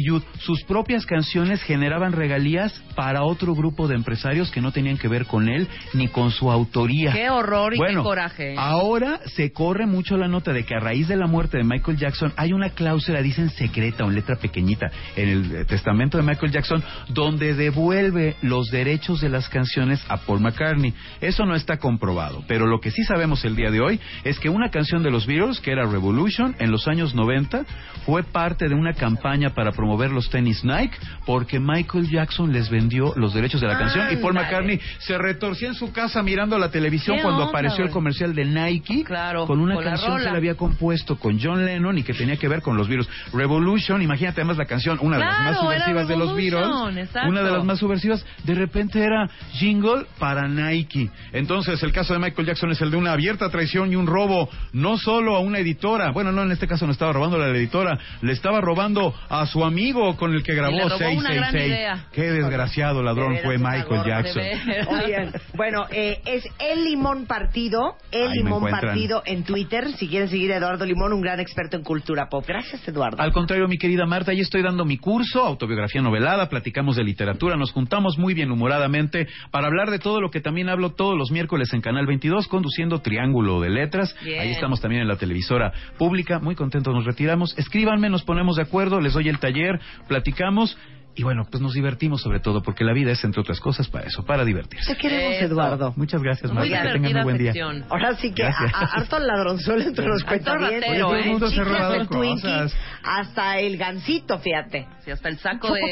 Jude. 0.05 0.25
Sus 0.39 0.63
propias 0.65 1.07
canciones 1.07 1.63
generaban 1.63 2.13
regalías 2.13 2.73
para 2.95 3.23
otro 3.23 3.55
grupo 3.55 3.89
de 3.89 3.95
empresarios 3.95 4.51
que 4.51 4.61
no 4.61 4.73
tenían 4.73 4.99
que 4.99 5.09
ver 5.09 5.27
con 5.27 5.49
él 5.49 5.69
ni 5.95 6.09
con 6.09 6.31
su 6.31 6.51
autoría. 6.51 7.13
Qué 7.13 7.31
horror 7.31 7.75
y 7.75 7.79
Bueno, 7.79 8.03
qué 8.03 8.09
coraje. 8.09 8.55
Ahora 8.57 9.21
se 9.35 9.53
corre 9.53 9.87
mucho 9.87 10.17
la 10.17 10.29
nota 10.29 10.53
de 10.53 10.65
que 10.65 10.75
a 10.75 10.81
raíz 10.81 11.09
de 11.09 11.17
la 11.17 11.27
muerte 11.27 11.59
de 11.59 11.65
Michael 11.65 11.97
Jackson 11.97 12.33
hay 12.37 12.53
una 12.53 12.71
cláusula, 12.71 13.23
dicen 13.23 13.51
secreta 13.51 14.05
o 14.05 14.09
en 14.09 14.15
letra 14.15 14.37
pequeñita, 14.37 14.91
en 15.17 15.29
el 15.29 15.57
eh, 15.57 15.65
testamento 15.65 16.17
de 16.17 16.25
Michael 16.25 16.53
Jackson, 16.53 16.83
donde 17.09 17.55
devuelve 17.55 18.37
los 18.43 18.69
derechos 18.69 19.21
de 19.21 19.29
las 19.29 19.49
canciones 19.49 20.05
a 20.09 20.19
Paul 20.19 20.41
McCartney. 20.41 20.95
Eso 21.21 21.45
no 21.45 21.55
está 21.55 21.79
comprobado, 21.79 22.43
pero 22.47 22.67
lo 22.67 22.81
que 22.81 22.91
sí 22.91 23.03
sabemos 23.05 23.45
el 23.45 23.57
día 23.57 23.71
de 23.71 23.81
hoy 23.81 24.01
es 24.25 24.39
que 24.39 24.49
una 24.49 24.71
canción 24.77 25.03
de 25.03 25.11
los 25.11 25.25
Beatles, 25.27 25.59
que 25.61 25.73
era 25.73 25.87
Revolution, 25.87 26.55
en 26.59 26.71
los 26.71 26.87
años 26.87 27.15
90, 27.15 27.65
fue 28.05 28.23
parte 28.23 28.69
de 28.69 28.75
una 28.75 28.93
campaña 28.93 29.55
para 29.55 29.73
promover 29.73 30.11
los 30.11 30.29
tenis 30.29 30.63
Nike, 30.65 30.99
porque 31.25 31.59
Michael 31.59 32.11
Jackson 32.11 32.53
les 32.53 32.69
vendió 32.69 33.15
los 33.17 33.33
derechos 33.33 33.63
de 33.63 33.69
la 33.69 33.79
canción 33.79 34.07
y 34.13 34.17
Paul. 34.17 34.35
McCartney 34.35 34.79
se 34.99 35.17
retorció 35.17 35.69
en 35.69 35.75
su 35.75 35.93
casa 35.93 36.23
mirando 36.23 36.59
la 36.59 36.71
televisión 36.71 37.17
¿Qué 37.17 37.23
cuando 37.23 37.45
onda, 37.45 37.53
apareció 37.53 37.85
el 37.85 37.91
comercial 37.91 38.35
de 38.35 38.45
Nike 38.45 39.03
Claro, 39.05 39.47
con 39.47 39.61
una 39.61 39.77
con 39.77 39.85
canción 39.85 40.19
que 40.19 40.25
le 40.31 40.37
había 40.37 40.57
compuesto 40.57 41.17
con 41.17 41.41
John 41.41 41.65
Lennon 41.65 41.97
y 41.97 42.03
que 42.03 42.13
tenía 42.13 42.37
que 42.37 42.47
ver 42.47 42.61
con 42.61 42.77
los 42.77 42.87
virus. 42.87 43.09
Revolution, 43.33 44.03
imagínate 44.03 44.43
además 44.43 44.59
la 44.59 44.67
canción, 44.67 44.99
una 45.01 45.17
de 45.17 45.25
las 45.25 45.41
más 45.41 45.59
subversivas 45.59 46.07
de 46.07 46.17
los 46.19 46.37
Beatles, 46.37 46.99
exacto. 46.99 47.31
una 47.31 47.43
de 47.43 47.51
las 47.51 47.65
más 47.65 47.79
subversivas, 47.79 48.27
de 48.45 48.55
repente 48.55 49.03
era 49.03 49.27
jingle 49.53 50.05
para 50.19 50.47
Nike. 50.47 51.09
Entonces 51.33 51.83
el 51.83 51.93
caso 51.93 52.13
de 52.13 52.19
Michael 52.19 52.47
Jackson 52.47 52.71
es 52.73 52.81
el 52.83 52.91
de 52.91 52.99
una 52.99 53.13
abierta 53.13 53.49
traición 53.49 53.91
y 53.91 53.97
un 53.97 54.07
robo, 54.07 54.51
no 54.77 54.99
solo 54.99 55.37
a 55.37 55.41
una 55.41 55.59
editora, 55.59 56.11
bueno, 56.11 56.33
no, 56.33 56.43
en 56.43 56.53
este 56.53 56.69
caso 56.69 56.85
no 56.87 56.93
estaba 56.93 57.13
robando 57.13 57.37
a 57.37 57.41
la 57.41 57.49
editora, 57.49 57.99
le 58.21 58.33
estaba 58.33 58.61
robando 58.61 59.15
a 59.31 59.47
su 59.47 59.65
amigo 59.65 60.17
con 60.17 60.35
el 60.35 60.43
que 60.43 60.55
grabó 60.55 60.77
Y 60.77 60.77
le 60.77 60.89
robó 60.89 61.19
una 61.19 61.33
gran 61.33 61.53
666. 61.53 61.67
idea. 61.67 62.07
Qué 62.13 62.31
desgraciado 62.31 63.03
ladrón 63.03 63.35
De 63.35 63.43
fue 63.43 63.57
Michael 63.57 64.03
Jackson. 64.05 64.43
Oigan, 64.89 65.33
bueno, 65.55 65.87
eh, 65.91 66.21
es 66.27 66.45
El 66.59 66.85
Limón 66.85 67.25
Partido, 67.25 67.97
El 68.11 68.29
Ahí 68.29 68.39
Limón. 68.39 68.71
Partido 68.71 69.23
en 69.25 69.45
Twitter. 69.45 69.93
Si 69.97 70.09
quieren 70.09 70.29
seguir 70.29 70.53
a 70.53 70.57
Eduardo 70.57 70.85
Limón, 70.85 71.13
un 71.13 71.23
gran 71.23 71.41
experto 71.41 71.77
en 71.77 71.83
cultura 71.83 72.29
pop. 72.29 72.45
Gracias, 72.47 72.87
Eduardo. 72.87 73.23
Al 73.23 73.33
contrario, 73.33 73.69
mi 73.69 73.79
querida 73.79 74.05
Marta, 74.05 74.33
ahí 74.33 74.41
estoy 74.41 74.63
dando 74.63 74.85
mi 74.85 74.99
curso, 74.99 75.43
autobiografía 75.43 76.03
novelada, 76.03 76.49
platicamos 76.49 76.97
de 76.97 77.05
literatura, 77.05 77.57
nos 77.57 77.73
juntamos 77.73 78.19
muy 78.19 78.35
bien 78.35 78.51
humoradamente 78.51 79.27
para 79.51 79.69
hablar 79.69 79.91
de 79.91 79.99
todo 79.99 80.21
lo 80.21 80.31
que 80.31 80.41
también 80.41 80.69
hablo 80.69 80.91
todos 80.93 81.17
los 81.17 81.31
miércoles 81.31 81.73
en 81.73 81.81
Canal 81.81 82.07
22, 82.07 82.47
conduciendo 82.49 83.01
Triángulo 83.01 83.61
de 83.61 83.71
Letras. 83.71 84.15
Bien. 84.23 84.41
Ahí 84.41 84.51
estamos 84.67 84.81
también 84.81 85.03
en 85.03 85.07
la 85.07 85.15
televisora 85.15 85.73
pública, 85.97 86.41
muy 86.41 86.57
contentos, 86.57 86.93
nos 86.93 87.05
retiramos. 87.05 87.57
Escríbanme, 87.57 88.11
nos 88.11 88.25
ponemos 88.25 88.57
de 88.57 88.63
acuerdo, 88.63 89.01
les 89.01 89.13
doy 89.13 89.29
el 89.29 89.39
taller, 89.39 89.79
platicamos. 90.09 90.77
Y 91.19 91.23
bueno, 91.23 91.47
pues 91.51 91.63
nos 91.63 91.73
divertimos 91.73 92.21
sobre 92.21 92.41
todo, 92.41 92.63
porque 92.63 92.85
la 92.85 92.93
vida 92.93 93.11
es, 93.11 93.25
entre 93.25 93.41
otras 93.41 93.59
cosas, 93.59 93.89
para 93.89 94.07
eso, 94.07 94.23
para 94.25 94.45
divertirse. 94.45 94.95
Te 94.95 95.01
queremos, 95.01 95.35
Eso. 95.37 95.47
Eduardo. 95.47 95.95
Muchas 95.97 96.23
gracias, 96.23 96.53
Marta, 96.53 96.83
que 96.83 96.93
tengan 96.93 97.13
muy 97.15 97.23
buen 97.23 97.39
día. 97.39 97.53
sección. 97.53 97.85
Ahora 97.89 98.15
sí 98.17 98.33
que 98.33 98.45
a, 98.45 98.49
Gracias. 98.51 98.75
a- 98.75 98.97
harto 98.99 99.19
ladronzuelo 99.19 99.83
entre 99.83 100.07
los 100.07 100.23
cuentavientes. 100.25 101.01
todo 101.01 101.17
el 101.17 101.25
mundo 101.25 101.49
se 101.49 101.55
ha 101.61 101.65
Chicles, 101.65 101.81
robado 101.81 102.07
Twinkie, 102.07 102.43
cosas. 102.43 102.77
hasta 103.03 103.59
el 103.61 103.77
gancito, 103.79 104.39
fíjate. 104.39 104.87
Sí, 105.07 105.11
hasta 105.11 105.29
el 105.31 105.39
saco 105.39 105.73
de 105.73 105.83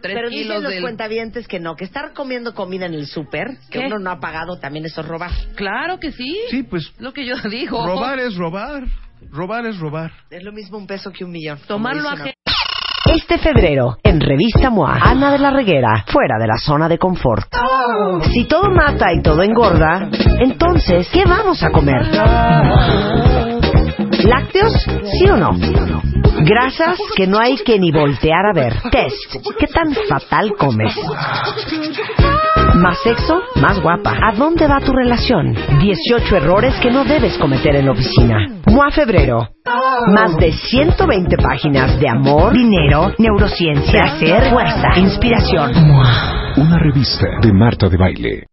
tres 0.00 0.14
Pero 0.14 0.28
kilos 0.30 0.30
dicen 0.48 0.62
los 0.62 0.72
del... 0.72 0.82
cuentavientes 0.82 1.46
que 1.46 1.60
no, 1.60 1.76
que 1.76 1.84
estar 1.84 2.14
comiendo 2.14 2.54
comida 2.54 2.86
en 2.86 2.94
el 2.94 3.06
súper, 3.06 3.48
que 3.70 3.78
uno 3.80 3.98
no 3.98 4.10
ha 4.10 4.20
pagado, 4.20 4.58
también 4.58 4.86
eso 4.86 5.02
es 5.02 5.06
robar. 5.06 5.30
Claro 5.54 6.00
que 6.00 6.12
sí. 6.12 6.34
Sí, 6.50 6.62
pues 6.62 6.92
Lo 6.98 7.12
que 7.12 7.26
yo 7.26 7.34
digo. 7.50 7.86
robar 7.86 8.18
es 8.20 8.36
robar, 8.36 8.84
robar 9.30 9.66
es 9.66 9.78
robar. 9.78 10.12
Es 10.30 10.42
lo 10.42 10.52
mismo 10.52 10.78
un 10.78 10.86
peso 10.86 11.10
que 11.12 11.24
un 11.24 11.30
millón. 11.30 11.58
Tomarlo 11.68 12.08
ajeno. 12.08 12.32
Este 13.14 13.36
febrero, 13.36 13.98
en 14.02 14.20
Revista 14.20 14.70
MOA, 14.70 14.98
Ana 15.02 15.32
de 15.32 15.38
la 15.38 15.50
Reguera, 15.50 16.02
fuera 16.06 16.38
de 16.40 16.46
la 16.46 16.56
zona 16.56 16.88
de 16.88 16.96
confort. 16.96 17.46
Si 18.32 18.44
todo 18.44 18.70
mata 18.70 19.12
y 19.12 19.20
todo 19.20 19.42
engorda, 19.42 20.08
entonces, 20.40 21.10
¿qué 21.12 21.26
vamos 21.26 21.62
a 21.62 21.70
comer? 21.70 22.00
¿Lácteos? 24.24 24.72
¿Sí 25.18 25.28
o 25.28 25.36
no? 25.36 25.50
Grasas 26.44 26.98
que 27.14 27.26
no 27.26 27.38
hay 27.38 27.56
que 27.56 27.78
ni 27.78 27.92
voltear 27.92 28.46
a 28.46 28.54
ver. 28.54 28.80
Test. 28.90 29.36
¿Qué 29.58 29.66
tan 29.66 29.92
fatal 30.08 30.54
comes? 30.56 30.96
Más 32.76 32.98
sexo, 33.02 33.42
más 33.56 33.78
guapa. 33.82 34.16
¿A 34.22 34.32
dónde 34.32 34.66
va 34.66 34.80
tu 34.80 34.92
relación? 34.92 35.54
18 35.80 36.36
errores 36.36 36.74
que 36.80 36.90
no 36.90 37.04
debes 37.04 37.36
cometer 37.36 37.76
en 37.76 37.86
la 37.86 37.92
oficina. 37.92 38.48
MOA 38.72 38.90
Febrero. 38.90 39.48
Más 40.14 40.34
de 40.38 40.50
120 40.50 41.36
páginas 41.36 42.00
de 42.00 42.08
amor, 42.08 42.54
dinero, 42.54 43.12
neurociencia, 43.18 44.00
placer, 44.00 44.50
fuerza, 44.50 44.98
inspiración. 44.98 45.72
Una 46.56 46.78
revista 46.78 47.26
de 47.42 47.52
Marta 47.52 47.90
de 47.90 47.96
Baile. 47.98 48.51